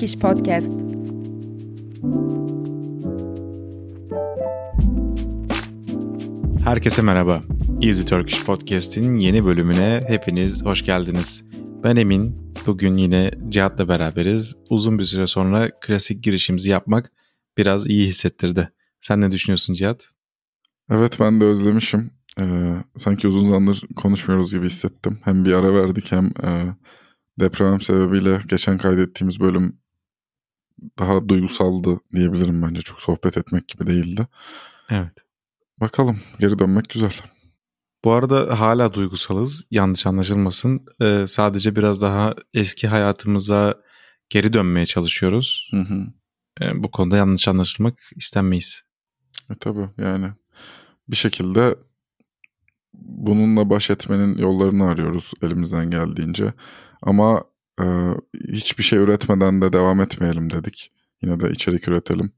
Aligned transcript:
Turkish 0.00 0.18
Podcast. 0.18 0.72
Herkese 6.64 7.02
merhaba. 7.02 7.42
Easy 7.82 8.02
Turkish 8.02 8.44
Podcast'in 8.44 9.16
yeni 9.16 9.44
bölümüne 9.44 10.04
hepiniz 10.08 10.64
hoş 10.64 10.84
geldiniz. 10.84 11.44
Ben 11.84 11.96
Emin. 11.96 12.52
Bugün 12.66 12.92
yine 12.92 13.30
Cihat'la 13.48 13.88
beraberiz. 13.88 14.56
Uzun 14.70 14.98
bir 14.98 15.04
süre 15.04 15.26
sonra 15.26 15.70
klasik 15.80 16.24
girişimizi 16.24 16.70
yapmak 16.70 17.12
biraz 17.58 17.86
iyi 17.86 18.06
hissettirdi. 18.06 18.72
Sen 19.00 19.20
ne 19.20 19.32
düşünüyorsun 19.32 19.74
Cihat? 19.74 20.08
Evet 20.90 21.16
ben 21.20 21.40
de 21.40 21.44
özlemişim. 21.44 22.10
Ee, 22.40 22.76
sanki 22.96 23.28
uzun 23.28 23.44
zamandır 23.44 23.82
konuşmuyoruz 23.96 24.52
gibi 24.54 24.66
hissettim. 24.66 25.18
Hem 25.24 25.44
bir 25.44 25.52
ara 25.52 25.74
verdik 25.74 26.12
hem 26.12 26.24
e, 26.24 26.48
deprem 27.40 27.80
sebebiyle 27.80 28.38
geçen 28.48 28.78
kaydettiğimiz 28.78 29.40
bölüm 29.40 29.79
daha 30.98 31.28
duygusaldı 31.28 32.00
diyebilirim 32.14 32.62
bence. 32.62 32.82
Çok 32.82 33.00
sohbet 33.00 33.36
etmek 33.36 33.68
gibi 33.68 33.86
değildi. 33.86 34.26
Evet. 34.90 35.12
Bakalım 35.80 36.20
geri 36.40 36.58
dönmek 36.58 36.88
güzel. 36.88 37.14
Bu 38.04 38.12
arada 38.12 38.60
hala 38.60 38.94
duygusalız. 38.94 39.66
Yanlış 39.70 40.06
anlaşılmasın. 40.06 40.86
Ee, 41.02 41.24
sadece 41.26 41.76
biraz 41.76 42.02
daha 42.02 42.34
eski 42.54 42.88
hayatımıza 42.88 43.74
geri 44.28 44.52
dönmeye 44.52 44.86
çalışıyoruz. 44.86 45.70
Hı 45.70 45.80
hı. 45.80 46.06
Ee, 46.60 46.82
bu 46.82 46.90
konuda 46.90 47.16
yanlış 47.16 47.48
anlaşılmak 47.48 47.98
istenmeyiz. 48.16 48.82
E 49.50 49.54
tabii 49.60 49.88
yani 49.98 50.26
bir 51.08 51.16
şekilde 51.16 51.76
bununla 52.94 53.70
baş 53.70 53.90
etmenin 53.90 54.38
yollarını 54.38 54.84
arıyoruz 54.84 55.32
elimizden 55.42 55.90
geldiğince. 55.90 56.52
Ama 57.02 57.44
e, 57.80 57.84
hiçbir 58.52 58.82
şey 58.82 58.98
üretmeden 58.98 59.62
de 59.62 59.72
devam 59.72 60.00
etmeyelim 60.00 60.50
dedik. 60.52 60.92
Yine 61.22 61.40
de 61.40 61.50
içerik 61.50 61.88
üretelim. 61.88 62.32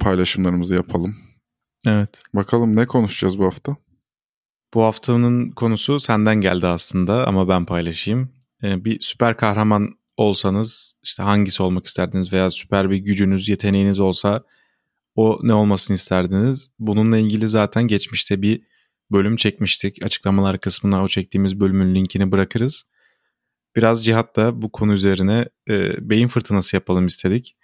Paylaşımlarımızı 0.00 0.74
yapalım. 0.74 1.16
Evet. 1.86 2.22
Bakalım 2.34 2.76
ne 2.76 2.86
konuşacağız 2.86 3.38
bu 3.38 3.46
hafta? 3.46 3.76
Bu 4.74 4.82
haftanın 4.82 5.50
konusu 5.50 6.00
senden 6.00 6.40
geldi 6.40 6.66
aslında 6.66 7.26
ama 7.26 7.48
ben 7.48 7.64
paylaşayım. 7.64 8.32
Ee, 8.62 8.84
bir 8.84 9.00
süper 9.00 9.36
kahraman 9.36 9.88
olsanız 10.16 10.96
işte 11.02 11.22
hangisi 11.22 11.62
olmak 11.62 11.86
isterdiniz 11.86 12.32
veya 12.32 12.50
süper 12.50 12.90
bir 12.90 12.96
gücünüz, 12.96 13.48
yeteneğiniz 13.48 14.00
olsa 14.00 14.42
o 15.14 15.40
ne 15.42 15.54
olmasını 15.54 15.94
isterdiniz? 15.94 16.70
Bununla 16.78 17.18
ilgili 17.18 17.48
zaten 17.48 17.84
geçmişte 17.88 18.42
bir 18.42 18.62
bölüm 19.12 19.36
çekmiştik. 19.36 20.04
Açıklamalar 20.04 20.60
kısmına 20.60 21.02
o 21.02 21.08
çektiğimiz 21.08 21.60
bölümün 21.60 21.94
linkini 21.94 22.32
bırakırız. 22.32 22.84
Biraz 23.76 24.04
Cihat 24.04 24.36
da 24.36 24.62
bu 24.62 24.72
konu 24.72 24.94
üzerine 24.94 25.48
e, 25.68 26.10
beyin 26.10 26.28
fırtınası 26.28 26.76
yapalım 26.76 27.06
istedik. 27.06 27.56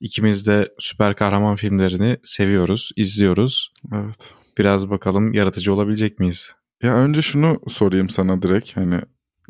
İkimiz 0.00 0.46
de 0.46 0.74
süper 0.78 1.16
kahraman 1.16 1.56
filmlerini 1.56 2.16
seviyoruz, 2.24 2.90
izliyoruz. 2.96 3.72
Evet. 3.94 4.34
Biraz 4.58 4.90
bakalım 4.90 5.32
yaratıcı 5.32 5.74
olabilecek 5.74 6.18
miyiz? 6.18 6.54
Ya 6.82 6.94
önce 6.94 7.22
şunu 7.22 7.60
sorayım 7.68 8.08
sana 8.08 8.42
direkt. 8.42 8.76
Hani 8.76 9.00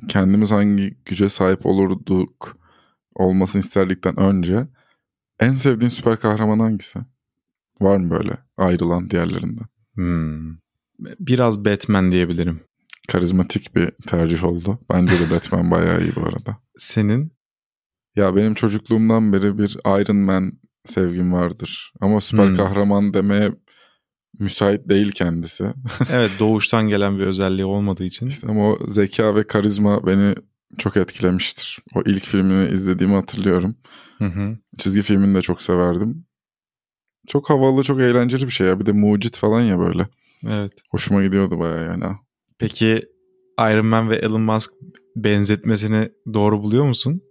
kendimiz 0.09 0.51
hangi 0.51 0.97
güce 1.05 1.29
sahip 1.29 1.67
olurduk 1.67 2.57
olmasını 3.15 3.61
isterdikten 3.61 4.21
önce 4.21 4.67
en 5.41 5.53
sevdiğin 5.53 5.91
süper 5.91 6.17
kahraman 6.17 6.59
hangisi? 6.59 6.99
Var 7.81 7.97
mı 7.97 8.11
böyle 8.11 8.39
ayrılan 8.57 9.11
diğerlerinden? 9.11 9.67
Hmm. 9.95 10.57
Biraz 11.21 11.65
Batman 11.65 12.11
diyebilirim. 12.11 12.61
Karizmatik 13.13 13.77
bir 13.77 13.91
tercih 13.91 14.45
oldu. 14.45 14.79
Bence 14.93 15.21
de 15.21 15.31
Batman 15.31 15.71
bayağı 15.71 16.01
iyi 16.03 16.17
bu 16.17 16.21
arada. 16.21 16.57
Senin? 16.77 17.33
Ya 18.17 18.37
benim 18.37 18.55
çocukluğumdan 18.55 19.33
beri 19.33 19.59
bir 19.59 19.77
Iron 19.87 20.17
Man 20.17 20.53
sevgim 20.85 21.33
vardır. 21.33 21.93
Ama 22.01 22.21
süper 22.21 22.47
Hmm. 22.49 22.57
kahraman 22.57 23.15
demeye 23.15 23.53
müsait 24.39 24.89
değil 24.89 25.13
kendisi. 25.13 25.65
Evet 26.13 26.31
doğuştan 26.39 26.89
gelen 26.89 27.19
bir 27.19 27.27
özelliği 27.27 27.65
olmadığı 27.65 28.05
için. 28.05 28.27
İşte 28.27 28.47
ama 28.49 28.69
o 28.69 28.79
zeka 28.89 29.35
ve 29.37 29.47
karizma 29.47 30.07
beni 30.07 30.35
çok 30.79 30.97
etkilemiştir. 30.97 31.79
O 31.95 32.03
ilk 32.07 32.25
filmini 32.25 32.69
izlediğimi 32.69 33.15
hatırlıyorum. 33.15 33.77
Hı 34.19 34.25
hı. 34.25 34.57
Çizgi 34.79 35.03
filmini 35.03 35.35
de 35.35 35.43
çok 35.43 35.63
severdim. 35.63 36.27
Çok 37.29 37.51
havalı, 37.51 37.83
çok 37.83 38.01
eğlenceli 38.01 38.47
bir 38.47 38.51
şey 38.51 38.67
ya. 38.67 38.81
Bir 38.81 38.87
de 38.87 38.93
mucit 38.93 39.37
falan 39.37 39.61
ya 39.61 39.79
böyle. 39.79 40.09
Evet. 40.49 40.73
Hoşuma 40.91 41.23
gidiyordu 41.25 41.59
bayağı 41.59 41.85
yani. 41.87 42.05
Peki 42.61 43.03
Iron 43.61 43.87
Man 43.87 44.11
ve 44.11 44.17
Elon 44.17 44.43
Musk 44.43 44.71
benzetmesini 45.17 46.11
doğru 46.35 46.63
buluyor 46.63 46.85
musun? 46.85 47.23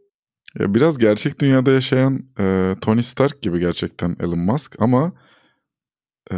Ya 0.59 0.73
biraz 0.73 0.97
gerçek 0.97 1.39
dünyada 1.39 1.71
yaşayan 1.71 2.19
e, 2.39 2.75
Tony 2.81 3.03
Stark 3.03 3.41
gibi 3.41 3.59
gerçekten 3.59 4.15
Elon 4.19 4.39
Musk 4.39 4.75
ama 4.79 5.13
e, 6.31 6.35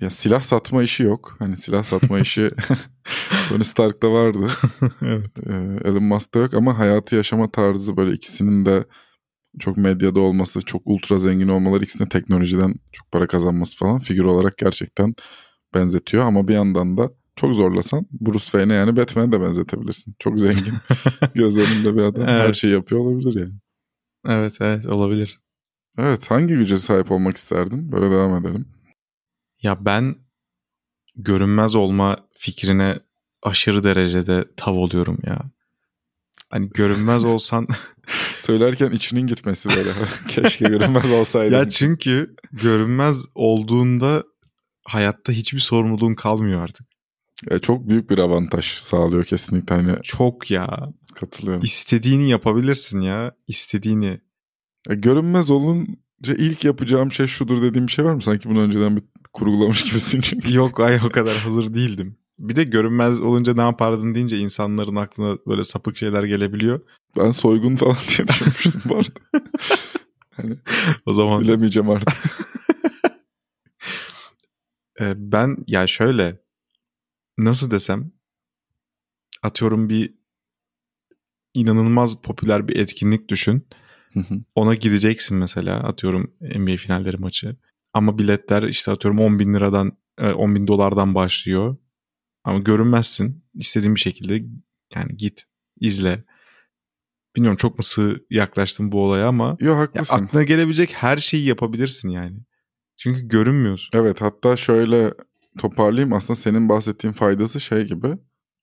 ya 0.00 0.10
silah 0.10 0.42
satma 0.42 0.82
işi 0.82 1.02
yok. 1.02 1.36
Hani 1.38 1.56
silah 1.56 1.84
satma 1.84 2.18
işi 2.20 2.50
Tony 3.48 3.64
Stark'ta 3.64 4.12
vardı. 4.12 4.50
evet. 5.02 5.30
E, 5.46 5.52
Elon 5.88 6.04
Musk'ta 6.04 6.38
yok 6.38 6.54
ama 6.54 6.78
hayatı 6.78 7.16
yaşama 7.16 7.50
tarzı 7.50 7.96
böyle 7.96 8.12
ikisinin 8.12 8.66
de 8.66 8.84
çok 9.58 9.76
medyada 9.76 10.20
olması, 10.20 10.60
çok 10.60 10.82
ultra 10.84 11.18
zengin 11.18 11.48
olmaları 11.48 11.84
ikisinin 11.84 12.08
teknolojiden 12.08 12.74
çok 12.92 13.12
para 13.12 13.26
kazanması 13.26 13.78
falan 13.78 14.00
figür 14.00 14.24
olarak 14.24 14.58
gerçekten 14.58 15.14
benzetiyor 15.74 16.24
ama 16.24 16.48
bir 16.48 16.54
yandan 16.54 16.96
da 16.98 17.10
çok 17.36 17.54
zorlasan 17.54 18.06
Bruce 18.20 18.44
Wayne'e 18.44 18.74
yani 18.74 18.96
Batman'e 18.96 19.32
de 19.32 19.40
benzetebilirsin. 19.40 20.14
Çok 20.18 20.40
zengin, 20.40 20.74
göz 21.34 21.56
önünde 21.58 21.96
bir 21.96 22.02
adam 22.02 22.26
her 22.26 22.44
Evet. 22.44 22.56
şeyi 22.56 22.72
yapıyor 22.72 23.00
olabilir 23.00 23.40
yani. 23.40 23.54
Evet 24.26 24.56
evet 24.60 24.86
olabilir. 24.86 25.40
Evet 25.98 26.30
hangi 26.30 26.54
güce 26.54 26.78
sahip 26.78 27.10
olmak 27.10 27.36
isterdin? 27.36 27.92
Böyle 27.92 28.10
devam 28.10 28.46
edelim. 28.46 28.68
Ya 29.62 29.84
ben 29.84 30.16
görünmez 31.16 31.74
olma 31.74 32.16
fikrine 32.36 32.98
aşırı 33.42 33.84
derecede 33.84 34.44
tav 34.56 34.74
oluyorum 34.74 35.18
ya. 35.26 35.50
Hani 36.50 36.68
görünmez 36.74 37.24
olsan 37.34 37.66
Söylerken 38.38 38.90
içinin 38.90 39.26
gitmesi 39.26 39.68
böyle. 39.68 39.90
Keşke 40.28 40.64
görünmez 40.68 41.10
olsaydım. 41.10 41.58
ya 41.58 41.68
çünkü 41.68 42.36
görünmez 42.52 43.24
olduğunda 43.34 44.24
hayatta 44.84 45.32
hiçbir 45.32 45.58
sorumluluğun 45.58 46.14
kalmıyor 46.14 46.60
artık. 46.62 46.86
Ya 47.50 47.58
çok 47.58 47.88
büyük 47.88 48.10
bir 48.10 48.18
avantaj 48.18 48.64
sağlıyor 48.64 49.24
kesinlikle. 49.24 49.74
Hani 49.74 50.02
Çok 50.02 50.50
ya. 50.50 50.92
katılıyorum. 51.14 51.62
İstediğini 51.64 52.28
yapabilirsin 52.30 53.00
ya. 53.00 53.34
İstediğini. 53.48 54.20
Ya 54.88 54.94
görünmez 54.94 55.50
olunca 55.50 56.34
ilk 56.36 56.64
yapacağım 56.64 57.12
şey 57.12 57.26
şudur 57.26 57.62
dediğim 57.62 57.86
bir 57.86 57.92
şey 57.92 58.04
var 58.04 58.14
mı? 58.14 58.22
Sanki 58.22 58.48
bunu 58.50 58.60
önceden 58.60 58.96
bir 58.96 59.02
kurgulamış 59.32 59.84
gibisin 59.84 60.20
çünkü. 60.20 60.54
Yok 60.54 60.80
ay 60.80 61.00
o 61.06 61.08
kadar 61.08 61.36
hazır 61.36 61.74
değildim. 61.74 62.16
Bir 62.38 62.56
de 62.56 62.64
görünmez 62.64 63.20
olunca 63.22 63.54
ne 63.54 63.60
yapardın 63.60 64.14
deyince 64.14 64.38
insanların 64.38 64.96
aklına 64.96 65.38
böyle 65.46 65.64
sapık 65.64 65.96
şeyler 65.98 66.24
gelebiliyor. 66.24 66.80
Ben 67.16 67.30
soygun 67.30 67.76
falan 67.76 67.96
diye 68.08 68.28
düşünmüştüm 68.28 68.80
bu 68.84 68.96
arada. 68.96 69.10
hani 70.36 70.56
O 71.06 71.12
zaman 71.12 71.42
bilemeyeceğim 71.42 71.90
artık. 71.90 72.14
e, 75.00 75.12
ben 75.16 75.56
ya 75.66 75.86
şöyle 75.86 76.43
nasıl 77.38 77.70
desem 77.70 78.12
atıyorum 79.42 79.88
bir 79.88 80.14
inanılmaz 81.54 82.22
popüler 82.22 82.68
bir 82.68 82.76
etkinlik 82.76 83.28
düşün. 83.28 83.68
Ona 84.54 84.74
gideceksin 84.74 85.36
mesela 85.36 85.76
atıyorum 85.82 86.34
NBA 86.40 86.76
finalleri 86.76 87.16
maçı. 87.16 87.56
Ama 87.92 88.18
biletler 88.18 88.62
işte 88.62 88.90
atıyorum 88.90 89.20
10 89.20 89.38
bin 89.38 89.54
liradan 89.54 89.92
e, 90.18 90.32
10 90.32 90.54
bin 90.54 90.66
dolardan 90.66 91.14
başlıyor. 91.14 91.76
Ama 92.44 92.58
görünmezsin. 92.58 93.44
İstediğin 93.54 93.94
bir 93.94 94.00
şekilde 94.00 94.40
yani 94.94 95.16
git 95.16 95.44
izle. 95.80 96.24
Bilmiyorum 97.36 97.56
çok 97.56 97.78
mu 97.78 97.82
sığ 97.82 98.24
yaklaştım 98.30 98.92
bu 98.92 99.04
olaya 99.04 99.28
ama 99.28 99.56
Yo 99.60 99.72
ya 99.72 99.78
haklısın. 99.78 100.14
aklına 100.14 100.42
gelebilecek 100.42 100.92
her 100.92 101.16
şeyi 101.16 101.46
yapabilirsin 101.46 102.08
yani. 102.08 102.36
Çünkü 102.96 103.28
görünmüyorsun. 103.28 103.90
Evet 103.98 104.20
hatta 104.20 104.56
şöyle 104.56 105.14
toparlayayım. 105.58 106.12
Aslında 106.12 106.36
senin 106.36 106.68
bahsettiğin 106.68 107.14
faydası 107.14 107.60
şey 107.60 107.84
gibi. 107.84 108.18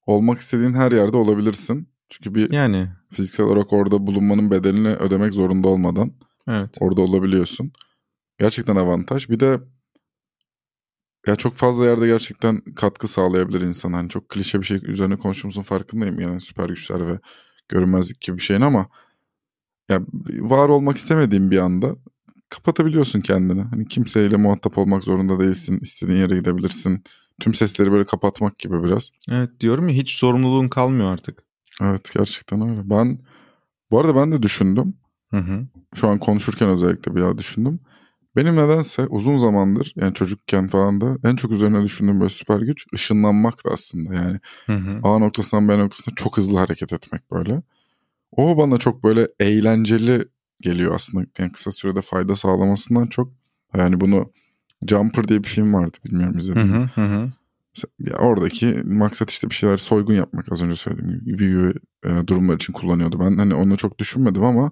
Olmak 0.06 0.40
istediğin 0.40 0.74
her 0.74 0.92
yerde 0.92 1.18
olabilirsin. 1.18 1.90
Çünkü 2.10 2.36
bir 2.36 2.54
Yani 2.54 2.90
fiziksel 3.10 3.46
olarak 3.46 3.74
orada 3.74 4.08
bulunmanın 4.08 4.52
bedelini 4.52 4.88
ödemek 4.88 5.34
zorunda 5.34 5.68
olmadan 5.68 6.12
evet. 6.48 6.70
orada 6.80 7.02
olabiliyorsun. 7.02 7.72
Gerçekten 8.40 8.76
avantaj. 8.76 9.30
Bir 9.30 9.40
de 9.40 9.60
ya 11.28 11.36
çok 11.36 11.54
fazla 11.54 11.86
yerde 11.86 12.08
gerçekten 12.08 12.62
katkı 12.76 13.08
sağlayabilir 13.08 13.62
insan. 13.62 13.94
Hani 13.94 14.10
çok 14.10 14.30
klişe 14.30 14.62
bir 14.62 14.66
şey 14.66 14.82
üzerine 14.84 15.16
konuştuğumuzun 15.16 15.64
farkındayım. 15.64 16.20
Yani 16.20 16.42
süper 16.42 16.70
güçler 16.70 17.08
ve 17.08 17.20
görünmezlik 17.70 18.22
gibi 18.22 18.38
bir 18.38 18.42
şeyin 18.42 18.62
ama 18.62 18.90
ya 19.90 20.02
var 20.40 20.70
olmak 20.70 20.98
istemediğin 20.98 21.52
bir 21.52 21.58
anda 21.58 21.96
kapatabiliyorsun 22.52 23.22
kendini. 23.22 23.62
Hani 23.62 23.88
kimseyle 23.88 24.38
muhatap 24.38 24.78
olmak 24.78 25.04
zorunda 25.04 25.40
değilsin. 25.40 25.80
İstediğin 25.82 26.18
yere 26.18 26.36
gidebilirsin. 26.36 27.04
Tüm 27.40 27.54
sesleri 27.54 27.92
böyle 27.92 28.06
kapatmak 28.06 28.60
gibi 28.60 28.84
biraz. 28.84 29.12
Evet 29.30 29.50
diyorum 29.60 29.90
ya 29.90 29.96
hiç 29.96 30.16
sorumluluğun 30.16 30.70
kalmıyor 30.70 31.14
artık. 31.14 31.44
Evet 31.82 32.12
gerçekten 32.14 32.70
öyle. 32.70 32.90
Ben 32.90 33.20
bu 33.92 34.00
arada 34.00 34.16
ben 34.16 34.32
de 34.32 34.44
düşündüm. 34.44 34.94
Hı 35.32 35.38
hı. 35.38 35.68
Şu 35.96 36.08
an 36.08 36.20
konuşurken 36.20 36.70
özellikle 36.70 37.16
bir 37.16 37.22
daha 37.22 37.38
düşündüm. 37.38 37.80
Benim 38.36 38.56
nedense 38.56 39.08
uzun 39.08 39.38
zamandır 39.38 39.94
yani 39.96 40.14
çocukken 40.14 40.68
falan 40.68 41.02
da 41.02 41.18
en 41.24 41.36
çok 41.36 41.52
üzerine 41.52 41.84
düşündüğüm 41.84 42.20
böyle 42.20 42.30
süper 42.30 42.60
güç 42.60 42.86
ışınlanmak 42.94 43.66
da 43.66 43.70
aslında. 43.72 44.14
Yani 44.14 44.40
Hı 44.66 44.74
hı. 44.74 45.00
A 45.04 45.20
noktasından 45.20 45.70
B 45.70 45.80
noktasına 45.80 46.16
çok 46.16 46.38
hızlı 46.38 46.58
hareket 46.58 46.94
etmek 46.94 47.32
böyle. 47.32 47.62
O 48.32 48.58
bana 48.58 48.78
çok 48.78 49.04
böyle 49.04 49.28
eğlenceli 49.40 50.26
geliyor 50.62 50.96
aslında. 50.96 51.26
Yani 51.40 51.52
kısa 51.52 51.72
sürede 51.72 52.02
fayda 52.02 52.36
sağlamasından 52.36 53.08
çok. 53.08 53.34
Yani 53.78 54.02
bunu 54.02 54.32
Jumper 54.88 55.28
diye 55.28 55.44
bir 55.44 55.48
film 55.48 55.74
vardı 55.74 55.98
bilmiyorum 56.06 56.38
izledim. 56.38 56.74
hı. 56.74 56.90
Hı 56.96 57.06
hı. 57.06 57.30
Ya 58.00 58.18
oradaki 58.18 58.82
maksat 58.86 59.32
işte 59.32 59.50
bir 59.50 59.56
şeyler 59.56 59.78
soygun 59.78 60.14
yapmak 60.14 60.52
az 60.52 60.62
önce 60.64 60.76
söylediğim 60.76 61.20
gibi, 61.20 61.26
gibi 61.26 61.74
e, 62.06 62.28
durumlar 62.28 62.56
için 62.56 62.74
kullanıyordu. 62.74 63.20
Ben 63.20 63.38
hani 63.38 63.54
onu 63.54 63.78
çok 63.78 64.00
düşünmedim 64.00 64.44
ama 64.44 64.72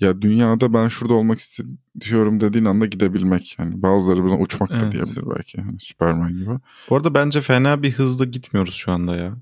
ya 0.00 0.22
dünyada 0.22 0.72
ben 0.72 0.88
şurada 0.88 1.14
olmak 1.14 1.38
istiyorum 1.38 2.40
dediğin 2.40 2.64
anda 2.64 2.86
gidebilmek. 2.86 3.56
Yani 3.58 3.82
bazıları 3.82 4.24
buna 4.24 4.38
uçmak 4.38 4.70
da 4.70 4.78
Evet. 4.82 4.92
diyebilir 4.92 5.24
belki. 5.36 5.60
Hani 5.60 5.80
Superman 5.80 6.32
gibi. 6.32 6.50
Bu 6.90 6.96
arada 6.96 7.14
bence 7.14 7.40
fena 7.40 7.82
bir 7.82 7.92
hızda 7.92 8.24
gitmiyoruz 8.24 8.74
şu 8.74 8.92
anda 8.92 9.16
ya. 9.16 9.36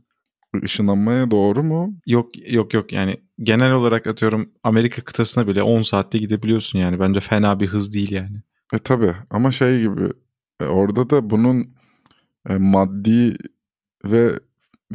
Işınlanmaya 0.62 1.30
doğru 1.30 1.62
mu? 1.62 1.94
Yok 2.06 2.52
yok 2.52 2.74
yok 2.74 2.92
yani 2.92 3.16
genel 3.42 3.72
olarak 3.72 4.06
atıyorum 4.06 4.50
Amerika 4.62 5.02
kıtasına 5.02 5.46
bile 5.46 5.62
10 5.62 5.82
saatte 5.82 6.18
gidebiliyorsun 6.18 6.78
yani. 6.78 7.00
Bence 7.00 7.20
fena 7.20 7.60
bir 7.60 7.66
hız 7.66 7.94
değil 7.94 8.12
yani. 8.12 8.42
E 8.72 8.78
tabi 8.78 9.12
ama 9.30 9.50
şey 9.52 9.80
gibi 9.80 10.08
e, 10.60 10.64
orada 10.64 11.10
da 11.10 11.30
bunun 11.30 11.74
e, 12.48 12.56
maddi 12.56 13.36
ve 14.04 14.32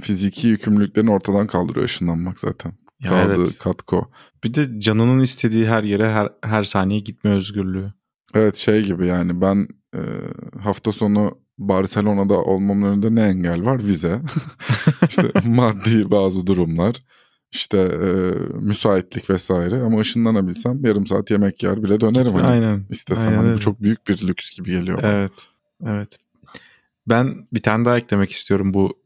fiziki 0.02 0.48
yükümlülüklerini 0.48 1.12
ortadan 1.12 1.48
kaldırıyor 1.48 1.86
ışınlanmak 1.86 2.40
zaten. 2.40 2.74
Ya 3.00 3.10
Sağladığı 3.10 3.44
evet. 3.44 3.58
katkı 3.58 3.96
o. 3.96 4.10
Bir 4.44 4.54
de 4.54 4.80
canının 4.80 5.20
istediği 5.20 5.68
her 5.68 5.84
yere 5.84 6.12
her, 6.12 6.30
her 6.44 6.64
saniye 6.64 7.00
gitme 7.00 7.32
özgürlüğü. 7.32 7.94
Evet 8.36 8.56
şey 8.56 8.86
gibi 8.86 9.08
yani 9.08 9.42
ben 9.42 9.68
e, 9.96 10.02
hafta 10.62 10.92
sonu 10.92 11.38
Barcelona'da 11.60 12.34
olmamın 12.38 12.92
önünde 12.92 13.16
ne 13.16 13.24
engel 13.24 13.66
var? 13.66 13.86
Vize. 13.86 14.22
işte 15.10 15.32
maddi 15.46 16.12
bazı 16.12 16.48
durumlar. 16.48 16.96
işte 17.52 17.78
e, 17.78 18.08
müsaitlik 18.60 19.30
vesaire 19.30 19.82
ama 19.82 20.00
ışınlanabilsem 20.00 20.86
yarım 20.86 21.08
saat 21.08 21.32
yemek 21.32 21.64
yer 21.64 21.84
bile 21.84 22.02
dönerim. 22.02 22.34
Hani 22.34 22.48
Aynen. 22.48 22.86
istesem. 22.90 23.28
Aynen 23.28 23.38
Hani 23.38 23.54
bu 23.54 23.60
çok 23.60 23.82
büyük 23.82 24.08
bir 24.08 24.28
lüks 24.28 24.52
gibi 24.58 24.72
geliyor. 24.72 25.04
bana. 25.04 25.12
Evet. 25.12 25.32
Evet. 25.86 26.18
Ben 27.08 27.48
bir 27.54 27.62
tane 27.62 27.86
daha 27.86 27.98
eklemek 27.98 28.32
istiyorum 28.32 28.74
bu. 28.74 29.00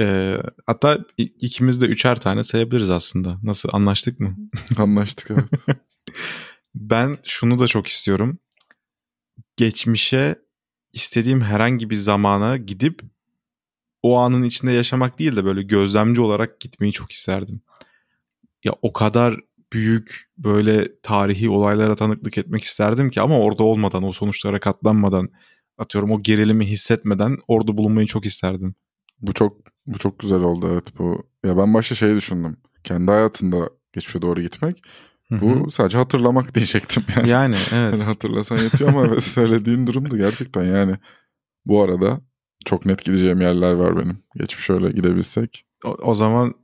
e, 0.00 0.36
hatta 0.66 0.98
ikimiz 1.18 1.80
de 1.80 1.86
üçer 1.86 2.20
tane 2.20 2.42
sayabiliriz 2.42 2.90
aslında. 2.90 3.38
Nasıl 3.42 3.68
anlaştık 3.72 4.20
mı? 4.20 4.36
Anlaştık 4.78 5.30
evet. 5.30 5.44
Ben 6.74 7.18
şunu 7.24 7.58
da 7.58 7.66
çok 7.66 7.86
istiyorum. 7.86 8.38
Geçmişe 9.56 10.36
istediğim 10.92 11.40
herhangi 11.40 11.90
bir 11.90 11.96
zamana 11.96 12.56
gidip 12.56 13.02
o 14.02 14.18
anın 14.18 14.42
içinde 14.42 14.72
yaşamak 14.72 15.18
değil 15.18 15.36
de 15.36 15.44
böyle 15.44 15.62
gözlemci 15.62 16.20
olarak 16.20 16.60
gitmeyi 16.60 16.92
çok 16.92 17.12
isterdim. 17.12 17.60
Ya 18.64 18.72
o 18.82 18.92
kadar 18.92 19.40
büyük 19.72 20.30
böyle 20.38 21.00
tarihi 21.02 21.50
olaylara 21.50 21.96
tanıklık 21.96 22.38
etmek 22.38 22.64
isterdim 22.64 23.10
ki 23.10 23.20
ama 23.20 23.38
orada 23.38 23.62
olmadan 23.62 24.02
o 24.02 24.12
sonuçlara 24.12 24.60
katlanmadan 24.60 25.28
atıyorum 25.78 26.10
o 26.10 26.22
gerilimi 26.22 26.66
hissetmeden 26.66 27.38
orada 27.48 27.76
bulunmayı 27.76 28.06
çok 28.06 28.26
isterdim. 28.26 28.74
Bu 29.20 29.32
çok 29.32 29.56
bu 29.86 29.98
çok 29.98 30.18
güzel 30.18 30.40
oldu 30.40 30.68
evet 30.72 30.98
bu. 30.98 31.22
Ya 31.46 31.56
ben 31.56 31.74
başta 31.74 31.94
şey 31.94 32.14
düşündüm. 32.14 32.56
Kendi 32.84 33.10
hayatında 33.10 33.70
geçmişe 33.92 34.22
doğru 34.22 34.40
gitmek. 34.40 34.82
Bu 35.30 35.70
sadece 35.70 35.98
hatırlamak 35.98 36.54
diyecektim 36.54 37.02
yani. 37.16 37.28
yani 37.28 37.56
evet. 37.72 37.92
Hani 37.94 38.02
hatırlasan 38.02 38.58
yetiyor 38.58 38.90
ama 38.90 39.06
evet, 39.06 39.22
söylediğin 39.24 39.86
durumdu 39.86 40.16
gerçekten 40.16 40.64
yani. 40.64 40.96
Bu 41.66 41.82
arada 41.82 42.20
çok 42.64 42.86
net 42.86 43.04
gideceğim 43.04 43.40
yerler 43.40 43.72
var 43.72 43.96
benim. 43.96 44.18
Geçmiş 44.36 44.70
öyle 44.70 44.90
gidebilsek. 44.90 45.64
O, 45.84 45.88
o 45.88 46.14
zaman 46.14 46.54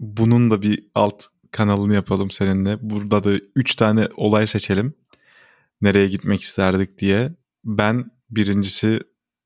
bunun 0.00 0.50
da 0.50 0.62
bir 0.62 0.86
alt 0.94 1.24
kanalını 1.50 1.94
yapalım 1.94 2.30
seninle. 2.30 2.78
Burada 2.82 3.24
da 3.24 3.32
3 3.56 3.74
tane 3.74 4.08
olay 4.16 4.46
seçelim. 4.46 4.94
Nereye 5.80 6.08
gitmek 6.08 6.40
isterdik 6.40 6.98
diye. 6.98 7.34
Ben 7.64 8.10
birincisi 8.30 9.00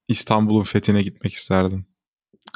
İstanbul'un 0.08 0.62
fethine 0.62 1.02
gitmek 1.02 1.34
isterdim. 1.34 1.86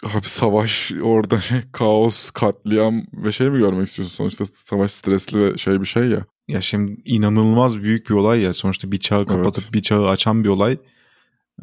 Abi 0.04 0.26
savaş 0.26 0.92
orada 1.02 1.40
şey, 1.40 1.58
kaos, 1.72 2.30
katliam 2.30 3.02
ve 3.12 3.32
şey 3.32 3.50
mi 3.50 3.58
görmek 3.58 3.88
istiyorsun? 3.88 4.14
Sonuçta 4.16 4.44
savaş 4.52 4.90
stresli 4.92 5.42
ve 5.42 5.56
şey 5.56 5.80
bir 5.80 5.86
şey 5.86 6.04
ya. 6.06 6.24
Ya 6.48 6.60
şimdi 6.60 7.00
inanılmaz 7.04 7.82
büyük 7.82 8.08
bir 8.10 8.14
olay 8.14 8.40
ya. 8.40 8.52
Sonuçta 8.52 8.92
bir 8.92 9.00
çağı 9.00 9.26
kapatıp 9.26 9.64
Evet. 9.64 9.74
bir 9.74 9.82
çağı 9.82 10.08
açan 10.08 10.44
bir 10.44 10.48
olay. 10.48 10.78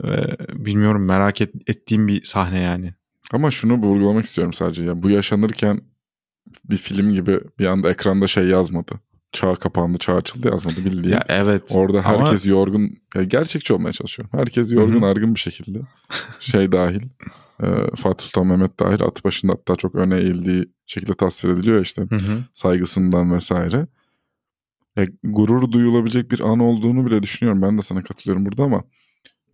Ee, 0.04 0.08
bilmiyorum 0.54 1.06
merak 1.06 1.42
et, 1.42 1.54
ettiğim 1.68 2.08
bir 2.08 2.24
sahne 2.24 2.60
yani. 2.60 2.94
Ama 3.32 3.52
şunu 3.52 3.74
vurgulamak 3.74 4.26
istiyorum 4.26 4.54
sadece 4.54 4.84
ya. 4.84 5.04
Bu 5.04 5.10
yaşanırken 5.10 5.82
bir 6.70 6.78
film 6.78 7.14
gibi 7.14 7.40
bir 7.60 7.66
anda 7.66 7.92
ekranda 7.92 8.28
şey 8.28 8.46
yazmadı. 8.46 8.92
Çağ 9.32 9.56
kapandı, 9.56 9.98
çağ 9.98 10.16
açıldı 10.16 10.48
yazmadı 10.48 10.78
bildiğin. 10.78 11.14
Ya 11.16 11.24
evet. 11.28 11.64
Orada 11.70 12.06
ama- 12.06 12.26
herkes 12.26 12.46
yorgun, 12.46 12.98
ya 13.16 13.24
gerçekçi 13.24 13.74
olmaya 13.74 13.94
çalışıyor. 13.94 14.30
Herkes 14.32 14.72
yorgun 14.72 15.02
Hı 15.02 15.06
hı. 15.06 15.10
argın 15.10 15.36
bir 15.36 15.40
şekilde. 15.40 15.80
Şey 16.40 16.72
dahil, 16.72 17.02
e, 17.63 17.96
Fatih 17.96 18.25
Sultan 18.25 18.48
Mehmet 18.48 18.80
dahil 18.80 19.02
atı 19.02 19.24
başında 19.24 19.54
hatta 19.54 19.75
çok 19.75 19.96
öne 19.96 20.18
eğildiği 20.18 20.66
şekilde 20.86 21.13
tasvir 21.13 21.50
ediliyor 21.50 21.81
işte 21.81 22.02
Hı 22.02 22.16
hı. 22.16 22.44
saygısından 22.54 23.34
vesaire. 23.34 23.88
Ya, 24.96 25.07
gurur 25.24 25.72
duyulabilecek 25.72 26.31
bir 26.31 26.40
an 26.40 26.60
olduğunu 26.60 27.06
bile 27.06 27.24
düşünüyorum. 27.24 27.62
Ben 27.62 27.78
de 27.78 27.81
sana 27.81 28.04
katılıyorum 28.04 28.46
burada 28.46 28.63
ama 28.63 28.84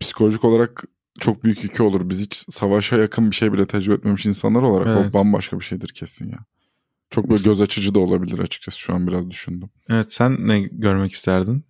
psikolojik 0.00 0.44
olarak 0.44 0.84
çok 1.20 1.44
büyük 1.44 1.64
yükü 1.64 1.82
olur. 1.82 2.08
Biz 2.08 2.20
hiç 2.20 2.34
savaşa 2.48 2.98
yakın 2.98 3.30
bir 3.30 3.36
şey 3.36 3.52
bile 3.52 3.66
tecrübe 3.66 3.94
etmemiş 3.94 4.26
insanlar 4.26 4.62
olarak 4.62 4.86
o 4.86 4.90
Evet. 4.90 5.14
bambaşka 5.14 5.60
bir 5.60 5.64
şeydir 5.64 5.88
kesin 5.88 6.30
ya. 6.30 6.38
Çok 7.10 7.30
böyle 7.30 7.42
göz 7.42 7.60
açıcı 7.60 7.94
da 7.94 7.98
olabilir 7.98 8.38
açıkçası 8.38 8.78
şu 8.78 8.94
an 8.94 9.06
biraz 9.06 9.30
düşündüm. 9.30 9.70
Evet 9.88 10.12
sen 10.12 10.48
ne 10.48 10.60
görmek 10.60 11.12
isterdin? 11.12 11.64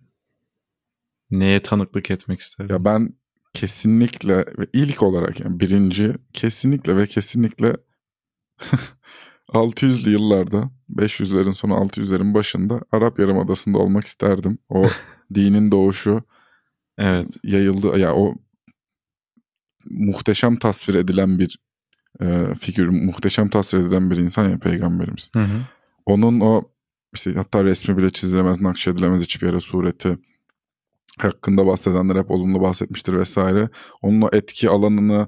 Neye 1.31 1.59
tanıklık 1.59 2.11
etmek 2.11 2.39
isterdin? 2.39 2.73
Ya 2.73 2.85
ben 2.85 3.13
kesinlikle 3.53 4.37
ve 4.37 4.67
ilk 4.73 5.03
olarak 5.03 5.39
yani 5.39 5.59
birinci 5.59 6.13
kesinlikle 6.33 6.97
ve 6.97 7.07
kesinlikle 7.07 7.75
600'lü 9.49 10.09
yıllarda 10.09 10.71
500'lerin 10.89 11.53
sonu 11.53 11.73
600'lerin 11.73 12.33
başında 12.33 12.81
Arap 12.91 13.19
Yarımadası'nda 13.19 13.77
olmak 13.77 14.05
isterdim. 14.05 14.57
O 14.69 14.85
dinin 15.33 15.71
doğuşu 15.71 16.23
Evet. 16.97 17.27
yayıldı 17.43 17.99
ya 17.99 18.15
o 18.15 18.35
muhteşem 19.89 20.55
tasvir 20.55 20.95
edilen 20.95 21.39
bir 21.39 21.59
e, 22.21 22.55
figür, 22.59 22.87
muhteşem 22.87 23.49
tasvir 23.49 23.79
edilen 23.79 24.11
bir 24.11 24.17
insan 24.17 24.49
ya 24.49 24.59
peygamberimiz. 24.59 25.29
Hı 25.33 25.43
hı. 25.43 25.61
Onun 26.05 26.39
o 26.39 26.61
işte 27.13 27.33
hatta 27.33 27.63
resmi 27.63 27.97
bile 27.97 28.09
çizilemez, 28.09 28.61
nakşedilemez 28.61 29.21
hiçbir 29.21 29.47
yere 29.47 29.59
sureti 29.59 30.17
hakkında 31.17 31.65
bahsedenler 31.65 32.15
hep 32.15 32.31
olumlu 32.31 32.61
bahsetmiştir 32.61 33.13
vesaire. 33.13 33.69
Onun 34.01 34.21
o 34.21 34.29
etki 34.33 34.69
alanını 34.69 35.27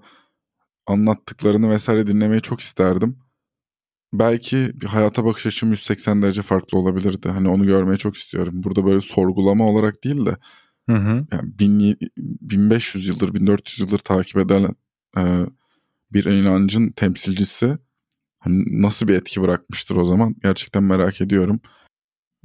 anlattıklarını 0.88 1.70
vesaire 1.70 2.08
dinlemeyi 2.08 2.42
çok 2.42 2.60
isterdim. 2.60 3.18
Belki 4.14 4.72
bir 4.74 4.86
hayata 4.86 5.26
bakış 5.26 5.46
açım 5.46 5.70
180 5.70 6.22
derece 6.22 6.42
farklı 6.42 6.78
olabilirdi. 6.78 7.30
Hani 7.30 7.50
onu 7.50 7.64
görmeyi 7.64 7.98
çok 7.98 8.16
istiyorum. 8.16 8.64
Burada 8.64 8.86
böyle 8.86 9.02
sorgulama 9.02 9.68
olarak 9.70 10.04
değil 10.04 10.26
de 10.26 10.38
Hı 10.90 10.96
hı. 10.96 11.28
yani 11.32 11.60
bin- 11.60 12.00
1500 12.18 13.08
yıldır 13.08 13.34
1400 13.34 13.80
yıldır 13.80 14.00
takip 14.00 14.38
eden 14.38 14.76
e, 15.18 15.46
bir 16.14 16.26
inancın 16.26 16.92
temsilcisi 16.92 17.78
hani 18.40 18.82
nasıl 18.82 19.08
bir 19.08 19.14
etki 19.14 19.42
bırakmıştır 19.42 19.96
o 19.96 20.06
zaman 20.06 20.36
gerçekten 20.44 20.84
merak 20.84 21.22
ediyorum. 21.22 21.60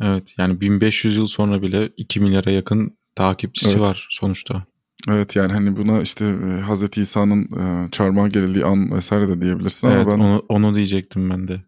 Evet 0.02 0.34
yani 0.38 0.60
1500 0.60 1.16
yıl 1.16 1.26
sonra 1.26 1.62
bile 1.62 1.90
2 1.96 2.20
milyara 2.20 2.50
yakın 2.50 2.98
takipçisi 3.16 3.70
Evet. 3.76 3.80
var 3.80 4.06
sonuçta. 4.10 4.64
Evet 5.08 5.36
yani 5.36 5.52
hani 5.52 5.76
buna 5.76 6.00
işte 6.00 6.24
e, 6.24 6.60
Hazreti 6.60 7.00
İsa'nın 7.00 7.42
e, 7.44 7.90
çarmıha 7.90 8.28
gerildiği 8.28 8.64
an 8.64 8.92
vesaire 8.92 9.28
de 9.28 9.40
diyebilirsin 9.42 9.86
ama 9.86 9.96
evet 9.96 10.06
ben 10.06 10.18
onu, 10.18 10.42
onu 10.48 10.74
diyecektim 10.74 11.30
ben 11.30 11.48
de. 11.48 11.62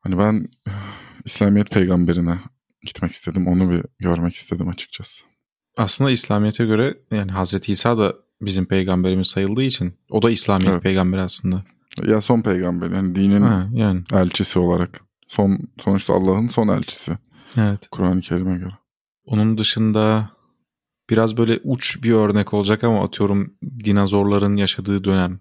hani 0.00 0.18
ben 0.18 0.48
e, 0.68 0.70
İslamiyet 1.24 1.70
peygamberine 1.70 2.38
gitmek 2.82 3.12
istedim. 3.12 3.46
Onu 3.46 3.70
bir 3.70 3.82
görmek 3.98 4.34
istedim 4.34 4.68
açıkçası. 4.68 5.24
Aslında 5.76 6.10
İslamiyet'e 6.10 6.64
göre 6.66 6.98
yani 7.10 7.32
Hazreti 7.32 7.72
İsa 7.72 7.98
da 7.98 8.14
bizim 8.40 8.64
peygamberimiz 8.66 9.26
sayıldığı 9.26 9.62
için 9.62 9.94
o 10.10 10.22
da 10.22 10.30
İslamiyet 10.30 10.72
Evet. 10.72 10.82
peygamberi 10.82 11.20
aslında. 11.20 11.64
Ya 12.06 12.20
son 12.20 12.42
peygamber 12.42 12.90
yani 12.90 13.14
dinin 13.14 13.42
Ha, 13.42 13.68
yani 13.72 14.02
elçisi 14.12 14.58
olarak. 14.58 15.00
Son 15.28 15.58
sonuçta 15.80 16.14
Allah'ın 16.14 16.48
son 16.48 16.68
elçisi 16.68 17.18
evet. 17.56 17.88
Kur'an-ı 17.90 18.20
Kerim'e 18.20 18.58
göre. 18.58 18.72
Onun 19.24 19.58
dışında 19.58 20.30
biraz 21.10 21.36
böyle 21.36 21.60
uç 21.64 22.02
bir 22.02 22.12
örnek 22.12 22.54
olacak 22.54 22.84
ama 22.84 23.04
atıyorum 23.04 23.54
dinozorların 23.84 24.56
yaşadığı 24.56 25.04
dönem. 25.04 25.40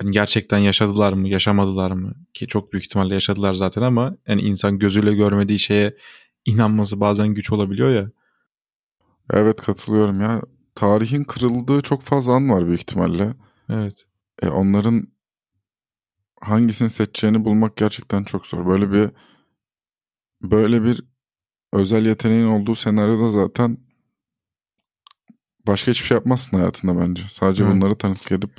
Hani 0.00 0.10
gerçekten 0.10 0.58
yaşadılar 0.58 1.12
mı, 1.12 1.28
yaşamadılar 1.28 1.90
mı? 1.90 2.14
Ki 2.34 2.46
çok 2.46 2.72
büyük 2.72 2.84
ihtimalle 2.84 3.14
yaşadılar 3.14 3.54
zaten 3.54 3.82
ama 3.82 4.16
yani 4.26 4.40
insan 4.40 4.78
gözüyle 4.78 5.14
görmediği 5.14 5.58
şeye 5.58 5.96
inanması 6.44 7.00
bazen 7.00 7.28
güç 7.28 7.52
olabiliyor 7.52 7.90
ya. 7.90 8.10
Evet 9.32 9.60
katılıyorum 9.60 10.20
ya. 10.20 10.42
Tarihin 10.74 11.24
kırıldığı 11.24 11.80
çok 11.80 12.02
fazla 12.02 12.32
an 12.32 12.50
var 12.50 12.66
büyük 12.66 12.80
ihtimalle. 12.80 13.34
Evet. 13.70 14.06
E, 14.42 14.48
onların 14.48 15.08
hangisini 16.40 16.90
seçeceğini 16.90 17.44
bulmak 17.44 17.76
gerçekten 17.76 18.24
çok 18.24 18.46
zor. 18.46 18.66
Böyle 18.66 18.92
bir 18.92 19.10
böyle 20.42 20.84
bir 20.84 21.02
özel 21.72 22.06
yeteneğin 22.06 22.46
olduğu 22.46 22.74
senaryoda 22.74 23.28
zaten 23.28 23.78
başka 25.68 25.90
hiçbir 25.90 26.06
şey 26.06 26.14
yapmazsın 26.14 26.56
hayatında 26.56 27.00
bence. 27.00 27.22
Sadece 27.30 27.64
Evet. 27.64 27.74
bunları 27.74 27.94
tanıklık 27.94 28.32
edip 28.32 28.50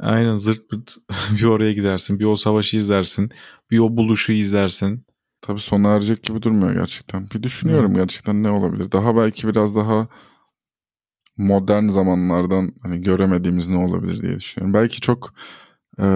Aynen 0.00 0.34
zırt 0.34 0.68
pırt 0.68 0.96
bir 1.38 1.44
oraya 1.44 1.72
gidersin. 1.72 2.18
Bir 2.18 2.24
o 2.24 2.36
savaşı 2.36 2.76
izlersin. 2.76 3.30
Bir 3.70 3.78
o 3.78 3.96
buluşu 3.96 4.32
izlersin. 4.32 5.06
tabii 5.42 5.60
sona 5.60 5.94
erecek 5.94 6.22
gibi 6.22 6.42
durmuyor 6.42 6.72
gerçekten. 6.74 7.30
Bir 7.30 7.42
düşünüyorum 7.42 7.94
gerçekten 7.94 8.42
ne 8.42 8.50
olabilir. 8.50 8.92
Daha 8.92 9.16
belki 9.16 9.48
biraz 9.48 9.76
daha 9.76 10.08
modern 11.36 11.88
zamanlardan 11.88 12.72
hani 12.82 13.00
göremediğimiz 13.00 13.68
ne 13.68 13.76
olabilir 13.76 14.22
diye 14.22 14.34
düşünüyorum. 14.38 14.74
Belki 14.74 15.00
çok 15.00 15.34
e, 16.00 16.06